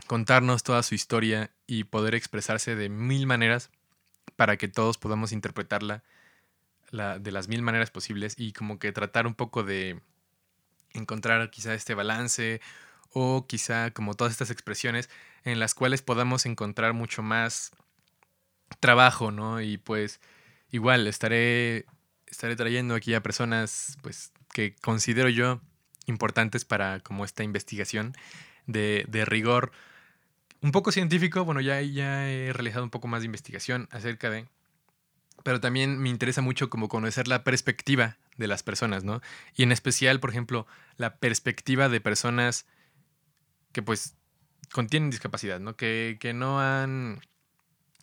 contarnos 0.06 0.62
toda 0.62 0.82
su 0.82 0.94
historia 0.94 1.50
y 1.66 1.84
poder 1.84 2.14
expresarse 2.14 2.74
de 2.74 2.88
mil 2.88 3.26
maneras 3.26 3.70
para 4.36 4.56
que 4.56 4.68
todos 4.68 4.98
podamos 4.98 5.32
interpretarla 5.32 6.02
de 6.92 7.30
las 7.30 7.48
mil 7.48 7.62
maneras 7.62 7.90
posibles 7.90 8.34
y 8.36 8.52
como 8.52 8.78
que 8.78 8.90
tratar 8.92 9.26
un 9.26 9.34
poco 9.34 9.62
de 9.62 10.00
encontrar 10.92 11.50
quizá 11.50 11.74
este 11.74 11.94
balance 11.94 12.60
o 13.12 13.46
quizá 13.46 13.92
como 13.92 14.14
todas 14.14 14.32
estas 14.32 14.50
expresiones 14.50 15.08
en 15.44 15.60
las 15.60 15.74
cuales 15.74 16.02
podamos 16.02 16.46
encontrar 16.46 16.92
mucho 16.92 17.22
más 17.22 17.70
trabajo, 18.80 19.30
¿no? 19.30 19.60
Y 19.60 19.78
pues 19.78 20.20
igual 20.70 21.06
estaré, 21.06 21.86
estaré 22.26 22.56
trayendo 22.56 22.94
aquí 22.94 23.14
a 23.14 23.22
personas 23.22 23.96
pues 24.02 24.32
que 24.52 24.74
considero 24.76 25.28
yo 25.28 25.60
importantes 26.06 26.64
para 26.64 27.00
como 27.00 27.24
esta 27.24 27.44
investigación 27.44 28.14
de, 28.66 29.04
de 29.08 29.24
rigor 29.24 29.72
un 30.62 30.72
poco 30.72 30.92
científico, 30.92 31.44
bueno, 31.44 31.60
ya, 31.60 31.80
ya 31.80 32.28
he 32.28 32.52
realizado 32.52 32.84
un 32.84 32.90
poco 32.90 33.08
más 33.08 33.20
de 33.22 33.26
investigación 33.26 33.88
acerca 33.90 34.30
de, 34.30 34.46
pero 35.42 35.60
también 35.60 35.98
me 35.98 36.08
interesa 36.08 36.42
mucho 36.42 36.68
como 36.70 36.88
conocer 36.88 37.28
la 37.28 37.44
perspectiva 37.44 38.18
de 38.36 38.46
las 38.46 38.62
personas, 38.62 39.04
¿no? 39.04 39.20
Y 39.56 39.62
en 39.62 39.72
especial, 39.72 40.20
por 40.20 40.30
ejemplo, 40.30 40.66
la 40.96 41.16
perspectiva 41.16 41.88
de 41.88 42.00
personas 42.00 42.66
que 43.72 43.82
pues 43.82 44.14
contienen 44.72 45.10
discapacidad, 45.10 45.60
¿no? 45.60 45.76
Que, 45.76 46.18
que 46.20 46.32
no 46.34 46.60
han, 46.60 47.20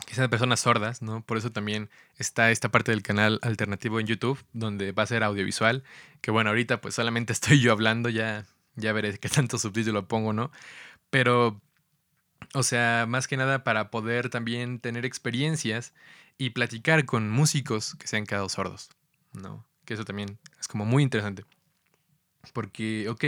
que 0.05 0.15
sean 0.15 0.29
personas 0.29 0.59
sordas, 0.59 1.01
¿no? 1.01 1.21
Por 1.21 1.37
eso 1.37 1.51
también 1.51 1.89
está 2.17 2.51
esta 2.51 2.69
parte 2.69 2.91
del 2.91 3.03
canal 3.03 3.39
alternativo 3.41 3.99
en 3.99 4.07
YouTube, 4.07 4.43
donde 4.53 4.91
va 4.91 5.03
a 5.03 5.07
ser 5.07 5.23
audiovisual, 5.23 5.83
que 6.21 6.31
bueno, 6.31 6.49
ahorita 6.49 6.81
pues 6.81 6.95
solamente 6.95 7.33
estoy 7.33 7.59
yo 7.59 7.71
hablando, 7.71 8.09
ya, 8.09 8.45
ya 8.75 8.93
veré 8.93 9.17
qué 9.17 9.29
tanto 9.29 9.57
subtítulo 9.59 10.07
pongo, 10.07 10.33
¿no? 10.33 10.51
Pero 11.09 11.61
o 12.53 12.63
sea, 12.63 13.05
más 13.07 13.27
que 13.27 13.37
nada 13.37 13.63
para 13.63 13.91
poder 13.91 14.29
también 14.29 14.79
tener 14.79 15.05
experiencias 15.05 15.93
y 16.37 16.51
platicar 16.51 17.05
con 17.05 17.29
músicos 17.29 17.95
que 17.95 18.07
se 18.07 18.17
han 18.17 18.25
quedado 18.25 18.49
sordos, 18.49 18.89
¿no? 19.33 19.65
Que 19.85 19.93
eso 19.93 20.05
también 20.05 20.37
es 20.59 20.67
como 20.67 20.85
muy 20.85 21.03
interesante. 21.03 21.45
Porque, 22.53 23.09
ok, 23.09 23.23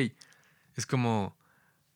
es 0.76 0.86
como, 0.86 1.36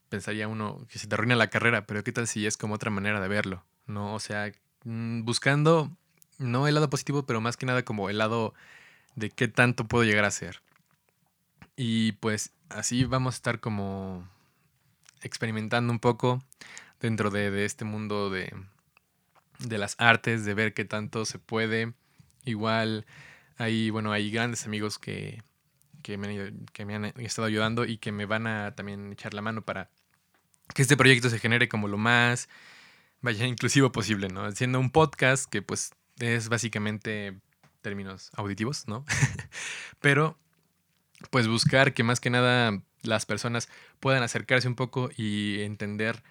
pensaría 0.09 0.47
uno 0.47 0.85
que 0.89 0.99
se 0.99 1.07
te 1.07 1.15
arruina 1.15 1.35
la 1.35 1.49
carrera, 1.49 1.85
pero 1.85 2.03
¿qué 2.03 2.11
tal 2.11 2.27
si 2.27 2.45
es 2.45 2.57
como 2.57 2.75
otra 2.75 2.91
manera 2.91 3.19
de 3.19 3.27
verlo? 3.27 3.63
¿No? 3.85 4.13
O 4.13 4.19
sea, 4.19 4.51
mm, 4.83 5.23
buscando 5.23 5.95
no 6.37 6.67
el 6.67 6.75
lado 6.75 6.89
positivo, 6.89 7.25
pero 7.25 7.41
más 7.41 7.57
que 7.57 7.65
nada 7.65 7.83
como 7.83 8.09
el 8.09 8.17
lado 8.17 8.53
de 9.15 9.29
qué 9.29 9.47
tanto 9.47 9.87
puedo 9.87 10.03
llegar 10.03 10.25
a 10.25 10.31
ser. 10.31 10.61
Y 11.75 12.13
pues 12.13 12.51
así 12.69 13.05
vamos 13.05 13.35
a 13.35 13.37
estar 13.37 13.59
como 13.59 14.27
experimentando 15.21 15.91
un 15.91 15.99
poco 15.99 16.43
dentro 17.03 17.29
de, 17.29 17.65
este 17.65 17.83
mundo 17.83 18.29
de, 18.29 18.49
las 19.59 19.95
artes, 19.99 20.45
de 20.45 20.53
ver 20.53 20.73
qué 20.73 20.85
tanto 20.85 21.25
se 21.25 21.37
puede. 21.37 21.93
Igual 22.45 23.05
hay, 23.57 23.89
bueno, 23.89 24.13
hay 24.13 24.31
grandes 24.31 24.65
amigos 24.65 24.97
que, 24.97 25.43
me, 26.07 26.53
que 26.71 26.85
me 26.85 26.95
han 26.95 27.05
estado 27.17 27.45
ayudando 27.45 27.85
y 27.85 27.97
que 27.97 28.13
me 28.13 28.25
van 28.25 28.47
a 28.47 28.73
también 28.73 29.11
echar 29.11 29.33
la 29.33 29.41
mano 29.41 29.63
para 29.63 29.89
que 30.73 30.81
este 30.81 30.95
proyecto 30.95 31.29
se 31.29 31.39
genere 31.39 31.67
como 31.67 31.89
lo 31.89 31.97
más, 31.97 32.47
vaya, 33.21 33.45
inclusivo 33.45 33.91
posible, 33.91 34.29
¿no? 34.29 34.45
Haciendo 34.45 34.79
un 34.79 34.89
podcast 34.89 35.49
que 35.49 35.61
pues 35.61 35.91
es 36.19 36.47
básicamente 36.47 37.37
términos 37.81 38.31
auditivos, 38.35 38.87
¿no? 38.87 39.03
Pero 39.99 40.37
pues 41.31 41.49
buscar 41.49 41.93
que 41.93 42.03
más 42.03 42.21
que 42.21 42.29
nada 42.29 42.81
las 43.01 43.25
personas 43.25 43.67
puedan 43.99 44.23
acercarse 44.23 44.69
un 44.69 44.75
poco 44.75 45.09
y 45.17 45.61
entender 45.63 46.23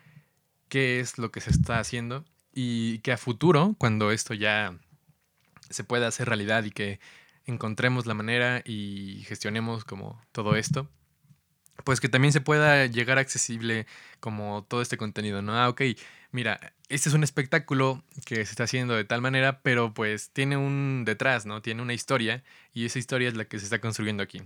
qué 0.73 1.01
es 1.01 1.19
lo 1.19 1.31
que 1.31 1.43
se 1.43 1.51
está 1.51 1.79
haciendo 1.81 2.25
y 2.55 3.01
que 3.01 3.13
a 3.13 3.19
futuro, 3.19 3.75
cuando 3.77 4.11
esto 4.11 4.33
ya 4.33 4.75
se 5.69 5.85
pueda 5.85 6.07
hacer 6.07 6.29
realidad 6.29 6.65
y 6.65 6.71
que 6.71 6.99
encontremos 7.45 8.07
la 8.07 8.15
manera 8.15 8.63
y 8.65 9.23
gestionemos 9.27 9.85
como 9.85 10.19
todo 10.33 10.57
esto, 10.57 10.89
pues 11.85 12.01
que 12.01 12.09
también 12.09 12.33
se 12.33 12.41
pueda 12.41 12.87
llegar 12.87 13.19
accesible 13.19 13.87
como 14.19 14.65
todo 14.67 14.81
este 14.81 14.97
contenido, 14.97 15.43
¿no? 15.43 15.59
Ah, 15.61 15.69
ok, 15.69 15.83
mira, 16.31 16.73
este 16.89 17.11
es 17.11 17.15
un 17.15 17.23
espectáculo 17.23 18.03
que 18.25 18.37
se 18.37 18.53
está 18.53 18.65
haciendo 18.65 18.95
de 18.95 19.05
tal 19.05 19.21
manera, 19.21 19.61
pero 19.61 19.93
pues 19.93 20.31
tiene 20.31 20.57
un 20.57 21.03
detrás, 21.05 21.45
¿no? 21.45 21.61
Tiene 21.61 21.83
una 21.83 21.93
historia 21.93 22.45
y 22.73 22.87
esa 22.87 22.99
historia 22.99 23.29
es 23.29 23.37
la 23.37 23.45
que 23.45 23.59
se 23.59 23.65
está 23.65 23.79
construyendo 23.79 24.23
aquí. 24.23 24.41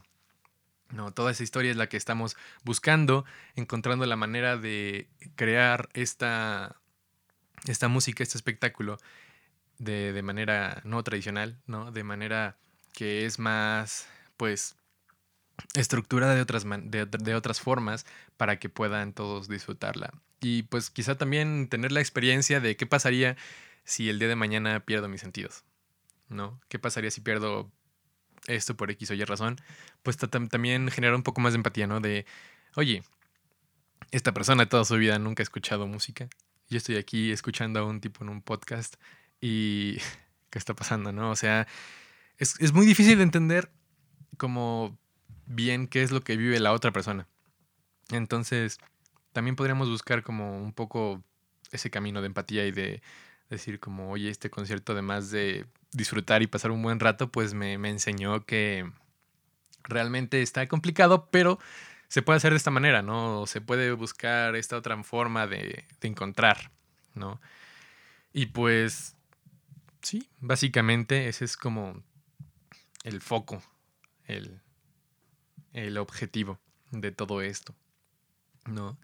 No, 0.90 1.12
toda 1.12 1.32
esa 1.32 1.42
historia 1.42 1.70
es 1.70 1.76
la 1.76 1.88
que 1.88 1.96
estamos 1.96 2.36
buscando, 2.64 3.24
encontrando 3.56 4.06
la 4.06 4.16
manera 4.16 4.56
de 4.56 5.08
crear 5.34 5.88
esta, 5.94 6.76
esta 7.66 7.88
música, 7.88 8.22
este 8.22 8.38
espectáculo 8.38 8.98
de, 9.78 10.12
de, 10.12 10.22
manera 10.22 10.80
no 10.84 11.02
tradicional, 11.02 11.58
¿no? 11.66 11.90
De 11.90 12.04
manera 12.04 12.56
que 12.92 13.26
es 13.26 13.38
más, 13.38 14.08
pues, 14.36 14.76
estructurada 15.74 16.34
de 16.34 16.42
otras, 16.42 16.64
de, 16.64 17.34
otras 17.34 17.60
formas 17.60 18.06
para 18.36 18.58
que 18.58 18.68
puedan 18.68 19.12
todos 19.12 19.48
disfrutarla. 19.48 20.12
Y 20.40 20.64
pues 20.64 20.90
quizá 20.90 21.16
también 21.16 21.68
tener 21.68 21.92
la 21.92 22.00
experiencia 22.00 22.60
de 22.60 22.76
qué 22.76 22.86
pasaría 22.86 23.36
si 23.84 24.08
el 24.08 24.18
día 24.18 24.28
de 24.28 24.36
mañana 24.36 24.80
pierdo 24.80 25.08
mis 25.08 25.20
sentidos, 25.20 25.64
¿no? 26.28 26.60
¿Qué 26.68 26.78
pasaría 26.78 27.10
si 27.10 27.20
pierdo 27.20 27.70
esto 28.46 28.76
por 28.76 28.90
X 28.90 29.10
o 29.10 29.14
Y 29.14 29.24
razón? 29.24 29.56
Pues 30.02 30.16
también 30.16 30.90
generar 30.90 31.14
un 31.14 31.22
poco 31.22 31.40
más 31.40 31.52
de 31.52 31.58
empatía, 31.58 31.86
¿no? 31.86 32.00
De, 32.00 32.26
oye, 32.74 33.02
esta 34.10 34.32
persona 34.32 34.68
toda 34.68 34.84
su 34.84 34.96
vida 34.96 35.18
nunca 35.18 35.42
ha 35.42 35.44
escuchado 35.44 35.86
música. 35.86 36.28
Yo 36.68 36.78
estoy 36.78 36.96
aquí 36.96 37.32
escuchando 37.32 37.80
a 37.80 37.84
un 37.84 38.00
tipo 38.00 38.24
en 38.24 38.30
un 38.30 38.42
podcast 38.42 38.96
y 39.40 39.98
¿qué 40.50 40.58
está 40.58 40.74
pasando, 40.74 41.12
no? 41.12 41.30
O 41.30 41.36
sea, 41.36 41.66
es, 42.38 42.60
es 42.60 42.72
muy 42.72 42.86
difícil 42.86 43.16
de 43.18 43.24
entender 43.24 43.70
como 44.36 44.98
bien 45.46 45.86
qué 45.86 46.02
es 46.02 46.10
lo 46.10 46.20
que 46.22 46.36
vive 46.36 46.60
la 46.60 46.72
otra 46.72 46.92
persona. 46.92 47.26
Entonces, 48.10 48.78
también 49.32 49.56
podríamos 49.56 49.88
buscar 49.88 50.22
como 50.22 50.58
un 50.58 50.72
poco 50.72 51.22
ese 51.72 51.90
camino 51.90 52.20
de 52.20 52.26
empatía 52.26 52.66
y 52.66 52.72
de 52.72 53.02
decir 53.50 53.80
como, 53.80 54.10
oye, 54.10 54.28
este 54.28 54.50
concierto 54.50 54.92
además 54.92 55.30
de 55.30 55.66
disfrutar 55.96 56.42
y 56.42 56.46
pasar 56.46 56.70
un 56.70 56.82
buen 56.82 57.00
rato, 57.00 57.30
pues 57.30 57.54
me, 57.54 57.74
enseñó 57.74 58.44
que 58.44 58.90
realmente 59.84 60.42
está 60.42 60.66
complicado, 60.68 61.28
pero 61.30 61.58
se 62.08 62.22
puede 62.22 62.36
hacer 62.36 62.52
de 62.52 62.58
esta 62.58 62.70
manera, 62.70 63.02
¿no? 63.02 63.46
Se 63.46 63.60
puede 63.60 63.92
buscar 63.92 64.56
esta 64.56 64.76
otra 64.76 65.02
forma 65.02 65.46
de, 65.46 65.84
de 66.00 66.08
encontrar, 66.08 66.70
¿no? 67.14 67.40
Y 68.32 68.46
pues, 68.46 69.16
sí, 70.02 70.28
básicamente 70.40 71.28
ese 71.28 71.44
es 71.44 71.56
como 71.56 72.02
el 73.02 73.20
foco, 73.20 73.62
el, 74.24 74.60
el 75.72 75.98
objetivo 75.98 76.58
de 76.90 77.12
todo 77.12 77.40
esto, 77.42 77.74
¿no? 78.66 78.98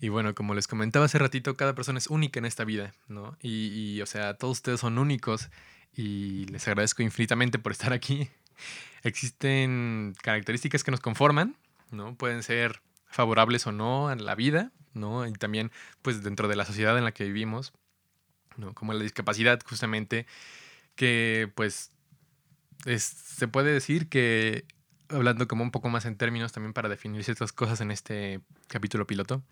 Y 0.00 0.10
bueno, 0.10 0.34
como 0.34 0.54
les 0.54 0.68
comentaba 0.68 1.06
hace 1.06 1.18
ratito, 1.18 1.56
cada 1.56 1.74
persona 1.74 1.98
es 1.98 2.06
única 2.06 2.38
en 2.38 2.44
esta 2.44 2.64
vida, 2.64 2.94
¿no? 3.08 3.36
Y, 3.42 4.00
o 4.00 4.06
sea, 4.06 4.34
todos 4.34 4.58
ustedes 4.58 4.80
son 4.80 4.98
únicos 4.98 5.50
y 5.94 6.46
les 6.46 6.66
agradezco 6.68 7.02
infinitamente 7.02 7.58
por 7.58 7.72
estar 7.72 7.92
aquí. 7.92 8.28
Existen 9.02 10.14
características 10.22 10.84
que 10.84 10.90
nos 10.90 11.00
conforman, 11.00 11.56
¿no? 11.90 12.14
Pueden 12.16 12.42
ser 12.42 12.82
favorables 13.06 13.66
o 13.66 13.72
no 13.72 14.08
a 14.08 14.16
la 14.16 14.34
vida, 14.34 14.72
¿no? 14.94 15.26
Y 15.26 15.32
también, 15.32 15.70
pues, 16.02 16.22
dentro 16.22 16.48
de 16.48 16.56
la 16.56 16.64
sociedad 16.64 16.96
en 16.98 17.04
la 17.04 17.12
que 17.12 17.24
vivimos, 17.24 17.72
¿no? 18.56 18.74
Como 18.74 18.92
la 18.92 19.02
discapacidad, 19.02 19.60
justamente, 19.64 20.26
que, 20.94 21.50
pues, 21.54 21.92
se 22.84 23.48
puede 23.48 23.72
decir 23.72 24.08
que 24.08 24.64
hablando 25.08 25.48
como 25.48 25.62
un 25.62 25.70
poco 25.70 25.88
más 25.88 26.04
en 26.04 26.16
términos 26.16 26.52
también 26.52 26.72
para 26.72 26.88
definir 26.88 27.24
ciertas 27.24 27.52
cosas 27.52 27.80
en 27.80 27.90
este 27.90 28.40
capítulo 28.66 29.06
piloto. 29.06 29.42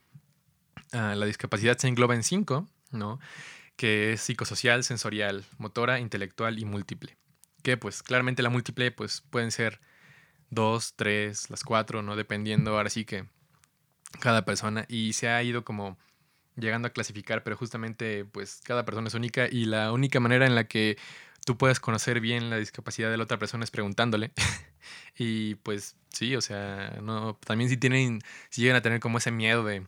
Ah, 0.92 1.14
la 1.16 1.26
discapacidad 1.26 1.78
se 1.78 1.88
engloba 1.88 2.14
en 2.14 2.22
cinco, 2.22 2.68
¿no? 2.90 3.18
Que 3.76 4.12
es 4.12 4.22
psicosocial, 4.22 4.84
sensorial, 4.84 5.44
motora, 5.58 6.00
intelectual 6.00 6.58
y 6.58 6.64
múltiple. 6.64 7.16
Que 7.62 7.76
pues 7.76 8.02
claramente 8.02 8.42
la 8.42 8.50
múltiple 8.50 8.90
pues 8.90 9.22
pueden 9.30 9.50
ser 9.50 9.80
dos, 10.50 10.94
tres, 10.96 11.50
las 11.50 11.64
cuatro, 11.64 12.02
¿no? 12.02 12.16
Dependiendo 12.16 12.76
ahora 12.76 12.90
sí 12.90 13.04
que 13.04 13.26
cada 14.20 14.44
persona. 14.44 14.86
Y 14.88 15.12
se 15.12 15.28
ha 15.28 15.42
ido 15.42 15.64
como 15.64 15.98
llegando 16.56 16.88
a 16.88 16.92
clasificar, 16.92 17.42
pero 17.42 17.56
justamente 17.56 18.24
pues 18.24 18.60
cada 18.64 18.84
persona 18.84 19.08
es 19.08 19.14
única 19.14 19.46
y 19.50 19.66
la 19.66 19.92
única 19.92 20.20
manera 20.20 20.46
en 20.46 20.54
la 20.54 20.64
que 20.64 20.96
tú 21.44 21.56
puedes 21.56 21.80
conocer 21.80 22.20
bien 22.20 22.50
la 22.50 22.56
discapacidad 22.56 23.10
de 23.10 23.16
la 23.16 23.24
otra 23.24 23.38
persona 23.38 23.64
es 23.64 23.70
preguntándole. 23.70 24.32
y 25.16 25.56
pues 25.56 25.96
sí, 26.10 26.34
o 26.36 26.40
sea, 26.40 26.98
no, 27.02 27.38
también 27.46 27.70
si 27.70 27.76
tienen, 27.76 28.20
si 28.50 28.62
llegan 28.62 28.76
a 28.76 28.82
tener 28.82 29.00
como 29.00 29.18
ese 29.18 29.30
miedo 29.30 29.64
de 29.64 29.86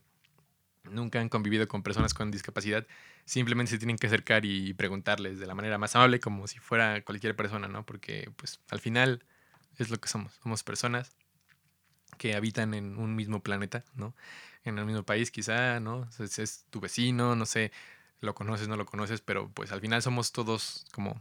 nunca 0.84 1.20
han 1.20 1.28
convivido 1.28 1.66
con 1.68 1.82
personas 1.82 2.14
con 2.14 2.30
discapacidad, 2.30 2.86
simplemente 3.28 3.70
se 3.70 3.78
tienen 3.78 3.98
que 3.98 4.06
acercar 4.06 4.46
y 4.46 4.72
preguntarles 4.72 5.38
de 5.38 5.46
la 5.46 5.54
manera 5.54 5.76
más 5.76 5.94
amable 5.94 6.18
como 6.18 6.46
si 6.46 6.58
fuera 6.58 7.02
cualquier 7.04 7.36
persona, 7.36 7.68
¿no? 7.68 7.84
Porque 7.84 8.30
pues 8.36 8.58
al 8.70 8.80
final 8.80 9.22
es 9.76 9.90
lo 9.90 9.98
que 9.98 10.08
somos, 10.08 10.32
somos 10.42 10.62
personas 10.62 11.12
que 12.16 12.34
habitan 12.34 12.72
en 12.72 12.96
un 12.96 13.14
mismo 13.14 13.42
planeta, 13.42 13.84
¿no? 13.94 14.14
En 14.64 14.78
el 14.78 14.86
mismo 14.86 15.02
país 15.02 15.30
quizá, 15.30 15.78
¿no? 15.78 16.08
Es, 16.18 16.38
es 16.38 16.64
tu 16.70 16.80
vecino, 16.80 17.36
no 17.36 17.44
sé, 17.44 17.70
lo 18.20 18.34
conoces, 18.34 18.66
no 18.66 18.76
lo 18.76 18.86
conoces, 18.86 19.20
pero 19.20 19.50
pues 19.50 19.72
al 19.72 19.82
final 19.82 20.00
somos 20.00 20.32
todos 20.32 20.86
como 20.92 21.20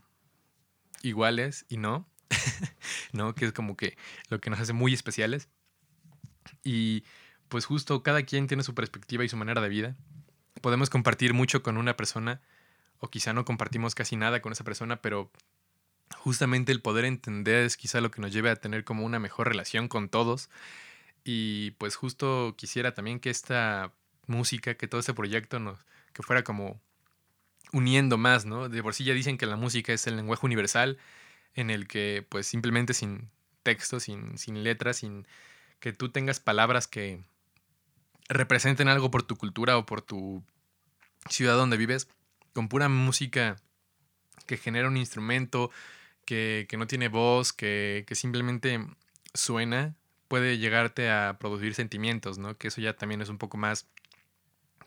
iguales 1.01 1.65
y 1.67 1.75
no, 1.75 2.07
¿no? 3.11 3.35
Que 3.35 3.45
es 3.47 3.51
como 3.51 3.75
que 3.75 3.97
lo 4.29 4.39
que 4.39 4.49
nos 4.49 4.61
hace 4.61 4.71
muy 4.71 4.93
especiales. 4.93 5.49
Y 6.63 7.03
pues 7.49 7.65
justo 7.65 8.01
cada 8.01 8.23
quien 8.23 8.47
tiene 8.47 8.63
su 8.63 8.73
perspectiva 8.73 9.25
y 9.25 9.29
su 9.29 9.35
manera 9.35 9.59
de 9.59 9.67
vida. 9.67 9.97
Podemos 10.61 10.89
compartir 10.89 11.33
mucho 11.33 11.63
con 11.63 11.77
una 11.77 11.97
persona 11.97 12.41
o 12.99 13.09
quizá 13.09 13.33
no 13.33 13.45
compartimos 13.45 13.95
casi 13.95 14.15
nada 14.15 14.41
con 14.41 14.51
esa 14.51 14.63
persona, 14.63 15.01
pero 15.01 15.31
justamente 16.15 16.71
el 16.71 16.81
poder 16.81 17.05
entender 17.05 17.63
es 17.63 17.77
quizá 17.77 18.01
lo 18.01 18.11
que 18.11 18.21
nos 18.21 18.31
lleve 18.31 18.49
a 18.49 18.55
tener 18.55 18.83
como 18.83 19.05
una 19.05 19.19
mejor 19.19 19.47
relación 19.47 19.87
con 19.87 20.09
todos. 20.09 20.49
Y 21.23 21.71
pues 21.71 21.95
justo 21.95 22.55
quisiera 22.57 22.93
también 22.93 23.19
que 23.19 23.29
esta 23.29 23.93
música, 24.27 24.75
que 24.75 24.87
todo 24.87 24.99
este 24.99 25.13
proyecto 25.13 25.59
nos, 25.59 25.79
que 26.13 26.23
fuera 26.23 26.43
como 26.43 26.79
uniendo 27.73 28.17
más, 28.17 28.45
¿no? 28.45 28.69
De 28.69 28.81
por 28.81 28.93
sí 28.93 29.03
ya 29.03 29.13
dicen 29.13 29.37
que 29.37 29.45
la 29.45 29.57
música 29.57 29.93
es 29.93 30.07
el 30.07 30.15
lenguaje 30.15 30.45
universal 30.45 30.97
en 31.53 31.69
el 31.69 31.87
que 31.87 32.25
pues 32.29 32.47
simplemente 32.47 32.93
sin 32.93 33.29
texto, 33.63 33.99
sin, 33.99 34.37
sin 34.37 34.63
letras, 34.63 34.97
sin 34.97 35.27
que 35.79 35.93
tú 35.93 36.09
tengas 36.09 36.39
palabras 36.39 36.87
que 36.87 37.21
representen 38.29 38.87
algo 38.87 39.11
por 39.11 39.23
tu 39.23 39.35
cultura 39.35 39.77
o 39.77 39.85
por 39.85 40.01
tu 40.01 40.43
ciudad 41.29 41.55
donde 41.55 41.77
vives, 41.77 42.07
con 42.53 42.69
pura 42.69 42.89
música 42.89 43.57
que 44.45 44.57
genera 44.57 44.87
un 44.87 44.97
instrumento, 44.97 45.71
que, 46.25 46.65
que 46.69 46.77
no 46.77 46.87
tiene 46.87 47.07
voz, 47.07 47.53
que, 47.53 48.05
que, 48.07 48.15
simplemente 48.15 48.85
suena, 49.33 49.95
puede 50.27 50.57
llegarte 50.57 51.09
a 51.09 51.37
producir 51.39 51.73
sentimientos, 51.73 52.37
¿no? 52.37 52.57
Que 52.57 52.69
eso 52.69 52.81
ya 52.81 52.93
también 52.93 53.21
es 53.21 53.29
un 53.29 53.37
poco 53.37 53.57
más 53.57 53.87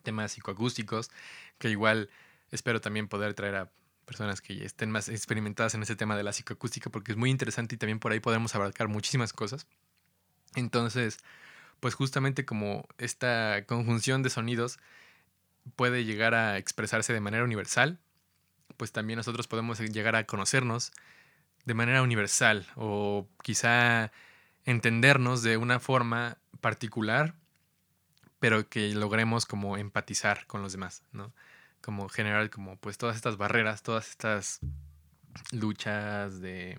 temas 0.02 0.32
psicoacústicos, 0.32 1.10
que 1.58 1.70
igual 1.70 2.10
espero 2.50 2.80
también 2.80 3.08
poder 3.08 3.34
traer 3.34 3.56
a 3.56 3.70
personas 4.04 4.40
que 4.40 4.64
estén 4.64 4.90
más 4.90 5.08
experimentadas 5.08 5.74
en 5.74 5.82
ese 5.82 5.94
tema 5.94 6.16
de 6.16 6.24
la 6.24 6.32
psicoacústica 6.32 6.90
porque 6.90 7.12
es 7.12 7.18
muy 7.18 7.30
interesante 7.30 7.76
y 7.76 7.78
también 7.78 8.00
por 8.00 8.10
ahí 8.10 8.18
podemos 8.18 8.54
abarcar 8.54 8.88
muchísimas 8.88 9.32
cosas. 9.32 9.66
Entonces, 10.56 11.18
pues 11.80 11.94
justamente 11.94 12.44
como 12.44 12.86
esta 12.98 13.64
conjunción 13.66 14.22
de 14.22 14.30
sonidos 14.30 14.78
puede 15.76 16.04
llegar 16.04 16.34
a 16.34 16.58
expresarse 16.58 17.12
de 17.12 17.20
manera 17.20 17.44
universal, 17.44 17.98
pues 18.76 18.92
también 18.92 19.16
nosotros 19.16 19.46
podemos 19.48 19.80
llegar 19.80 20.16
a 20.16 20.24
conocernos 20.24 20.92
de 21.64 21.74
manera 21.74 22.02
universal 22.02 22.66
o 22.76 23.28
quizá 23.42 24.12
entendernos 24.64 25.42
de 25.42 25.56
una 25.56 25.80
forma 25.80 26.38
particular, 26.60 27.34
pero 28.38 28.68
que 28.68 28.94
logremos 28.94 29.46
como 29.46 29.76
empatizar 29.76 30.46
con 30.46 30.62
los 30.62 30.72
demás, 30.72 31.02
¿no? 31.12 31.32
como 31.80 32.08
generar 32.08 32.50
como 32.50 32.76
pues 32.76 32.98
todas 32.98 33.16
estas 33.16 33.36
barreras, 33.36 33.82
todas 33.82 34.10
estas 34.10 34.60
luchas 35.52 36.40
de, 36.40 36.78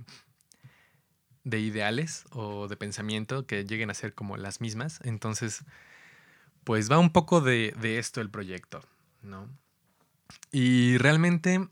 de 1.43 1.59
ideales 1.59 2.25
o 2.31 2.67
de 2.67 2.77
pensamiento 2.77 3.45
que 3.45 3.65
lleguen 3.65 3.89
a 3.89 3.95
ser 3.95 4.13
como 4.13 4.37
las 4.37 4.61
mismas. 4.61 4.99
Entonces, 5.03 5.63
pues 6.63 6.91
va 6.91 6.99
un 6.99 7.11
poco 7.11 7.41
de, 7.41 7.73
de 7.79 7.99
esto 7.99 8.21
el 8.21 8.29
proyecto, 8.29 8.81
¿no? 9.21 9.49
Y 10.51 10.97
realmente 10.97 11.67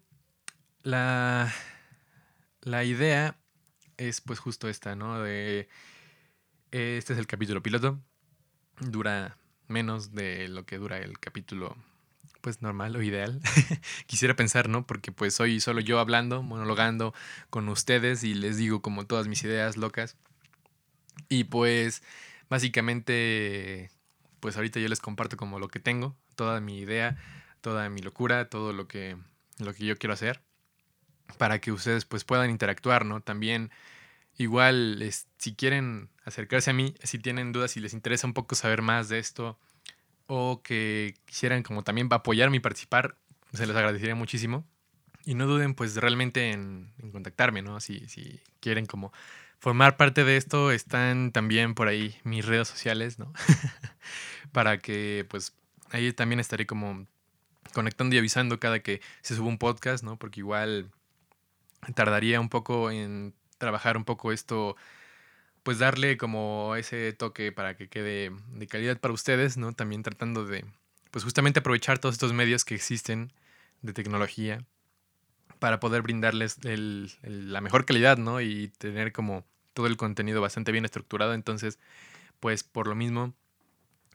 la, 0.83 1.53
la 2.61 2.83
idea 2.83 3.37
es 3.97 4.21
pues 4.21 4.39
justo 4.39 4.69
esta, 4.69 4.95
¿no? 4.95 5.21
De, 5.21 5.69
este 6.71 7.13
es 7.13 7.19
el 7.19 7.27
capítulo 7.27 7.61
piloto. 7.61 7.99
Dura 8.79 9.37
menos 9.67 10.13
de 10.13 10.47
lo 10.47 10.65
que 10.65 10.77
dura 10.77 10.97
el 10.97 11.19
capítulo 11.19 11.75
pues 12.41 12.61
normal 12.61 12.95
o 12.95 13.01
ideal. 13.01 13.41
Quisiera 14.07 14.35
pensar, 14.35 14.69
¿no? 14.69 14.85
Porque 14.85 15.11
pues 15.11 15.33
soy 15.33 15.59
solo 15.59 15.81
yo 15.81 15.99
hablando, 15.99 16.41
monologando 16.43 17.13
con 17.49 17.69
ustedes 17.69 18.23
y 18.23 18.33
les 18.33 18.57
digo 18.57 18.81
como 18.81 19.05
todas 19.05 19.27
mis 19.27 19.43
ideas 19.43 19.77
locas. 19.77 20.15
Y 21.27 21.45
pues 21.45 22.01
básicamente, 22.49 23.91
pues 24.39 24.55
ahorita 24.55 24.79
yo 24.79 24.87
les 24.87 24.99
comparto 24.99 25.37
como 25.37 25.59
lo 25.59 25.67
que 25.67 25.79
tengo, 25.79 26.15
toda 26.35 26.61
mi 26.61 26.79
idea, 26.79 27.17
toda 27.61 27.89
mi 27.89 28.01
locura, 28.01 28.49
todo 28.49 28.73
lo 28.73 28.87
que, 28.87 29.17
lo 29.57 29.73
que 29.73 29.85
yo 29.85 29.97
quiero 29.97 30.13
hacer, 30.13 30.41
para 31.37 31.59
que 31.59 31.71
ustedes 31.71 32.05
pues 32.05 32.23
puedan 32.23 32.49
interactuar, 32.49 33.05
¿no? 33.05 33.21
También 33.21 33.71
igual, 34.37 35.03
si 35.37 35.55
quieren 35.55 36.09
acercarse 36.23 36.71
a 36.71 36.73
mí, 36.73 36.95
si 37.03 37.19
tienen 37.19 37.51
dudas, 37.51 37.71
si 37.71 37.79
les 37.79 37.93
interesa 37.93 38.25
un 38.25 38.33
poco 38.33 38.55
saber 38.55 38.81
más 38.81 39.09
de 39.09 39.19
esto, 39.19 39.59
o 40.31 40.61
que 40.61 41.15
quisieran 41.25 41.63
como 41.63 41.83
también 41.83 42.07
apoyarme 42.11 42.57
y 42.57 42.59
participar, 42.59 43.15
se 43.51 43.65
les 43.65 43.75
agradecería 43.75 44.13
muchísimo. 44.13 44.63
y 45.25 45.35
no 45.35 45.47
duden 45.47 45.73
pues 45.73 45.95
realmente 45.95 46.51
en, 46.51 46.93
contactarme, 47.11 47.61
¿no? 47.61 47.79
Si, 47.79 48.07
si 48.07 48.39
quieren 48.61 48.85
como 48.85 49.11
formar 49.59 49.97
parte 49.97 50.23
de 50.23 50.37
esto, 50.37 50.71
están 50.71 51.31
también 51.31 51.73
por 51.75 51.87
ahí 51.87 52.15
mis 52.23 52.45
redes 52.45 52.67
sociales, 52.67 53.19
¿no? 53.19 53.33
Para 54.51 54.77
que 54.79 55.25
pues 55.29 55.53
ahí 55.91 56.13
también 56.13 56.39
estaré 56.39 56.65
como 56.67 57.07
conectando 57.73 58.15
y 58.15 58.19
avisando 58.19 58.59
cada 58.59 58.79
que 58.81 59.01
se 59.21 59.35
suba 59.35 59.49
un 59.49 59.57
podcast, 59.57 60.03
¿no? 60.03 60.17
Porque 60.17 60.41
igual 60.41 60.91
tardaría 61.95 62.39
un 62.39 62.49
poco 62.49 62.91
en 62.91 63.33
trabajar 63.57 63.97
un 63.97 64.05
poco 64.05 64.31
esto, 64.31 64.75
pues 65.69 65.77
darle 65.77 66.17
como 66.17 66.75
ese 66.77 67.13
toque 67.13 67.51
para 67.51 67.77
que 67.77 67.89
quede 67.89 68.31
de 68.53 68.65
calidad 68.65 68.99
para 68.99 69.13
ustedes, 69.13 69.55
¿no? 69.55 69.71
También 69.71 70.01
tratando 70.01 70.43
de, 70.43 70.65
pues 71.11 71.23
justamente 71.23 71.59
aprovechar 71.59 71.99
todos 71.99 72.15
estos 72.15 72.33
medios 72.33 72.65
que 72.65 72.73
existen 72.73 73.31
de 73.83 73.93
tecnología 73.93 74.65
para 75.59 75.79
poder 75.79 76.01
brindarles 76.01 76.57
la 76.63 77.61
mejor 77.61 77.85
calidad, 77.85 78.17
¿no? 78.17 78.41
Y 78.41 78.69
tener 78.79 79.11
como 79.11 79.45
todo 79.75 79.85
el 79.85 79.95
contenido 79.95 80.41
bastante 80.41 80.71
bien 80.71 80.85
estructurado. 80.85 81.35
Entonces, 81.35 81.77
pues 82.39 82.63
por 82.63 82.87
lo 82.87 82.95
mismo 82.95 83.35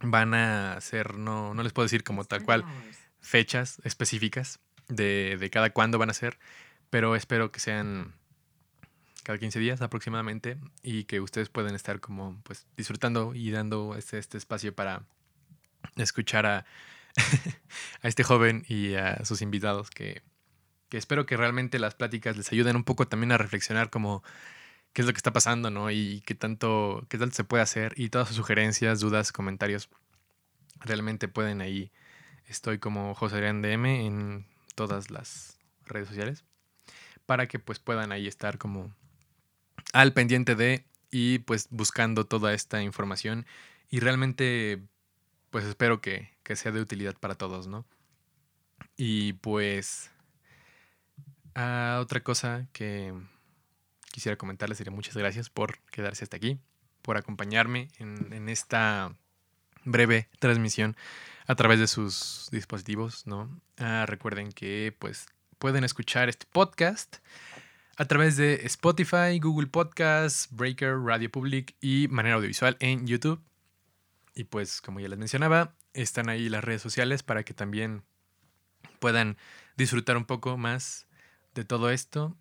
van 0.01 0.35
a 0.35 0.81
ser, 0.81 1.19
no, 1.19 1.55
no 1.55 1.63
les 1.63 1.73
puedo 1.73 1.85
decir 1.85 2.03
como 2.03 2.25
tal 2.25 2.43
cual 2.43 2.65
fechas 3.21 3.81
específicas 3.85 4.59
de, 4.89 5.37
de 5.39 5.51
cada 5.51 5.71
cuándo 5.71 5.99
van 5.99 6.11
a 6.11 6.15
ser, 6.15 6.37
pero 6.91 7.15
espero 7.15 7.53
que 7.53 7.61
sean 7.61 8.13
cada 9.25 9.39
15 9.39 9.59
días 9.59 9.83
aproximadamente 9.83 10.59
y 10.83 11.05
que 11.05 11.21
ustedes 11.21 11.49
puedan 11.49 11.75
estar 11.75 11.99
como 11.99 12.41
pues 12.45 12.67
disfrutando 12.77 13.35
y 13.35 13.51
dando 13.51 13.97
este, 13.97 14.19
este 14.19 14.39
espacio 14.39 14.75
para 14.75 15.03
escuchar 15.97 16.47
a, 16.47 16.67
a 18.03 18.09
este 18.09 18.23
joven 18.23 18.65
y 18.69 18.95
a 18.95 19.25
sus 19.25 19.43
invitados 19.43 19.91
que, 19.91 20.23
que, 20.91 20.99
espero 20.99 21.27
que 21.27 21.37
realmente 21.37 21.79
las 21.79 21.95
pláticas 21.95 22.37
les 22.37 22.53
ayuden 22.53 22.77
un 22.77 22.85
poco 22.85 23.09
también 23.09 23.33
a 23.33 23.39
reflexionar 23.39 23.91
como 23.91 24.23
qué 24.93 25.03
es 25.03 25.07
lo 25.07 25.13
que 25.13 25.19
está 25.19 25.33
pasando, 25.33 25.71
¿no? 25.71 25.91
Y 25.91 26.23
qué 26.27 26.35
tanto, 26.35 27.05
qué 27.09 27.19
tanto 27.19 27.35
se 27.35 27.45
puede 27.45 27.63
hacer 27.63 27.95
y 27.97 28.11
todas 28.11 28.29
sus 28.29 28.37
sugerencias, 28.37 29.01
dudas, 29.01 29.33
comentarios 29.33 29.89
realmente 30.81 31.29
pueden 31.29 31.63
ahí. 31.63 31.91
Estoy 32.47 32.79
como 32.79 33.15
José 33.15 33.37
Adrián 33.37 33.63
DM 33.63 33.87
en 33.87 34.47
todas 34.75 35.11
las 35.11 35.59
redes 35.87 36.09
sociales 36.09 36.45
para 37.27 37.49
que 37.49 37.59
pues 37.59 37.79
puedan 37.79 38.13
ahí 38.13 38.27
estar 38.27 38.59
como 38.59 38.95
al 39.95 40.13
pendiente 40.13 40.57
de 40.57 40.85
y 41.13 41.39
pues 41.39 41.69
buscando 41.71 42.27
toda 42.27 42.53
esta 42.53 42.83
información 42.83 43.47
y 43.89 44.01
realmente 44.01 44.83
pues 45.51 45.65
espero 45.65 46.01
que, 46.01 46.35
sea 46.57 46.73
de 46.73 46.81
utilidad 46.81 47.15
para 47.15 47.37
todos, 47.37 47.69
¿no? 47.69 47.87
Y 48.97 49.35
pues 49.35 50.11
ah, 51.55 51.99
otra 52.03 52.25
cosa 52.25 52.67
que 52.73 53.15
quisiera 54.11 54.37
comentarles 54.37 54.79
sería 54.79 54.93
muchas 54.93 55.17
gracias 55.17 55.49
por 55.49 55.79
quedarse 55.93 56.25
hasta 56.25 56.37
aquí, 56.37 56.59
por 57.01 57.17
acompañarme 57.17 57.89
en, 57.99 58.49
esta 58.49 59.15
breve 59.85 60.29
transmisión 60.41 60.97
a 61.47 61.55
través 61.55 61.79
de 61.79 61.87
sus 61.87 62.49
dispositivos, 62.51 63.29
¿no? 63.29 63.49
Ah, 63.79 64.07
recuerden 64.09 64.51
que 64.51 64.93
pues 64.99 65.27
pueden 65.61 65.85
escuchar 65.85 66.29
este 66.29 66.47
podcast 66.51 67.19
a 67.97 68.05
través 68.07 68.37
de 68.37 68.67
Spotify, 68.67 69.39
Google 69.41 69.69
Podcasts, 69.69 70.49
Breaker, 70.51 70.99
Radio 70.99 71.31
Public 71.31 71.77
y 71.81 72.09
manera 72.09 72.37
audiovisual 72.37 72.77
en 72.81 73.07
YouTube. 73.07 73.41
Y 74.35 74.45
pues, 74.45 74.81
como 74.81 75.01
ya 75.01 75.09
les 75.09 75.19
mencionaba, 75.19 75.75
están 75.93 76.29
ahí 76.29 76.49
las 76.49 76.65
redes 76.65 76.83
sociales 76.83 77.23
para 77.23 77.45
que 77.45 77.55
también 77.55 78.03
puedan 78.99 79.37
disfrutar 79.77 80.17
un 80.17 80.25
poco 80.25 80.57
más 80.57 81.07
de 81.55 81.65
todo 81.65 81.91
esto. 81.91 82.37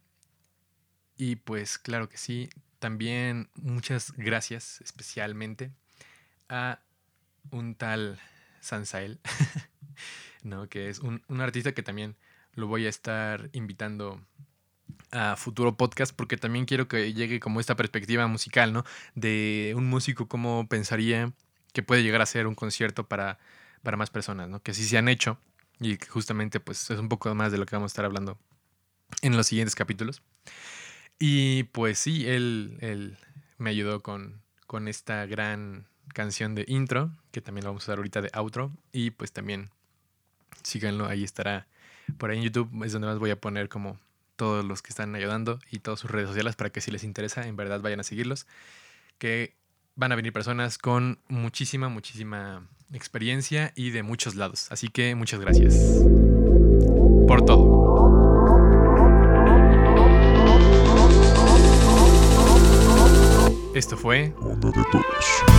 Y 1.17 1.35
pues, 1.35 1.77
claro 1.77 2.09
que 2.09 2.17
sí, 2.17 2.49
también 2.79 3.49
muchas 3.55 4.13
gracias 4.17 4.81
especialmente 4.81 5.71
a 6.49 6.81
un 7.51 7.75
tal 7.75 8.19
Sansael, 8.59 9.19
¿no? 10.43 10.67
que 10.67 10.89
es 10.89 10.99
un, 10.99 11.21
un 11.27 11.41
artista 11.41 11.73
que 11.73 11.83
también 11.83 12.15
lo 12.55 12.67
voy 12.67 12.87
a 12.87 12.89
estar 12.89 13.49
invitando 13.53 14.19
a 15.11 15.35
futuro 15.35 15.75
podcast 15.77 16.15
porque 16.15 16.37
también 16.37 16.65
quiero 16.65 16.87
que 16.87 17.13
llegue 17.13 17.39
como 17.39 17.59
esta 17.59 17.75
perspectiva 17.75 18.27
musical, 18.27 18.73
¿no? 18.73 18.83
De 19.15 19.73
un 19.75 19.85
músico 19.85 20.27
cómo 20.27 20.67
pensaría 20.67 21.33
que 21.73 21.83
puede 21.83 22.03
llegar 22.03 22.21
a 22.21 22.25
ser 22.25 22.47
un 22.47 22.55
concierto 22.55 23.07
para, 23.07 23.39
para 23.83 23.97
más 23.97 24.09
personas, 24.09 24.49
¿no? 24.49 24.61
Que 24.61 24.73
sí 24.73 24.83
se 24.85 24.97
han 24.97 25.07
hecho 25.07 25.37
y 25.79 25.97
justamente 26.07 26.59
pues 26.59 26.89
es 26.89 26.99
un 26.99 27.09
poco 27.09 27.33
más 27.35 27.51
de 27.51 27.57
lo 27.57 27.65
que 27.65 27.75
vamos 27.75 27.91
a 27.91 27.93
estar 27.93 28.05
hablando 28.05 28.37
en 29.21 29.35
los 29.37 29.47
siguientes 29.47 29.75
capítulos. 29.75 30.21
Y 31.19 31.63
pues 31.63 31.99
sí, 31.99 32.27
él, 32.27 32.77
él 32.81 33.17
me 33.57 33.69
ayudó 33.69 34.01
con, 34.01 34.41
con 34.67 34.87
esta 34.87 35.25
gran 35.25 35.87
canción 36.13 36.55
de 36.55 36.65
intro, 36.67 37.11
que 37.31 37.41
también 37.41 37.63
lo 37.63 37.71
vamos 37.71 37.83
a 37.83 37.85
usar 37.85 37.97
ahorita 37.97 38.21
de 38.21 38.29
outro, 38.33 38.71
y 38.91 39.11
pues 39.11 39.31
también 39.31 39.69
síganlo, 40.63 41.07
ahí 41.07 41.23
estará 41.23 41.67
por 42.17 42.29
ahí 42.29 42.37
en 42.37 42.43
YouTube, 42.43 42.83
es 42.83 42.91
donde 42.91 43.07
más 43.07 43.19
voy 43.19 43.31
a 43.31 43.39
poner 43.39 43.69
como 43.69 43.99
todos 44.35 44.65
los 44.65 44.81
que 44.81 44.89
están 44.89 45.15
ayudando 45.15 45.59
y 45.71 45.79
todas 45.79 45.99
sus 45.99 46.11
redes 46.11 46.27
sociales 46.27 46.55
para 46.55 46.69
que 46.69 46.81
si 46.81 46.91
les 46.91 47.03
interesa, 47.03 47.47
en 47.47 47.55
verdad 47.55 47.81
vayan 47.81 47.99
a 47.99 48.03
seguirlos. 48.03 48.47
Que 49.17 49.55
van 49.95 50.11
a 50.11 50.15
venir 50.15 50.33
personas 50.33 50.77
con 50.77 51.19
muchísima, 51.27 51.89
muchísima 51.89 52.67
experiencia 52.91 53.73
y 53.75 53.91
de 53.91 54.03
muchos 54.03 54.35
lados. 54.35 54.67
Así 54.71 54.89
que 54.89 55.15
muchas 55.15 55.39
gracias 55.39 55.75
por 57.27 57.45
todo. 57.45 57.83
Esto 63.75 63.97
fue... 63.97 64.33
De. 64.59 65.52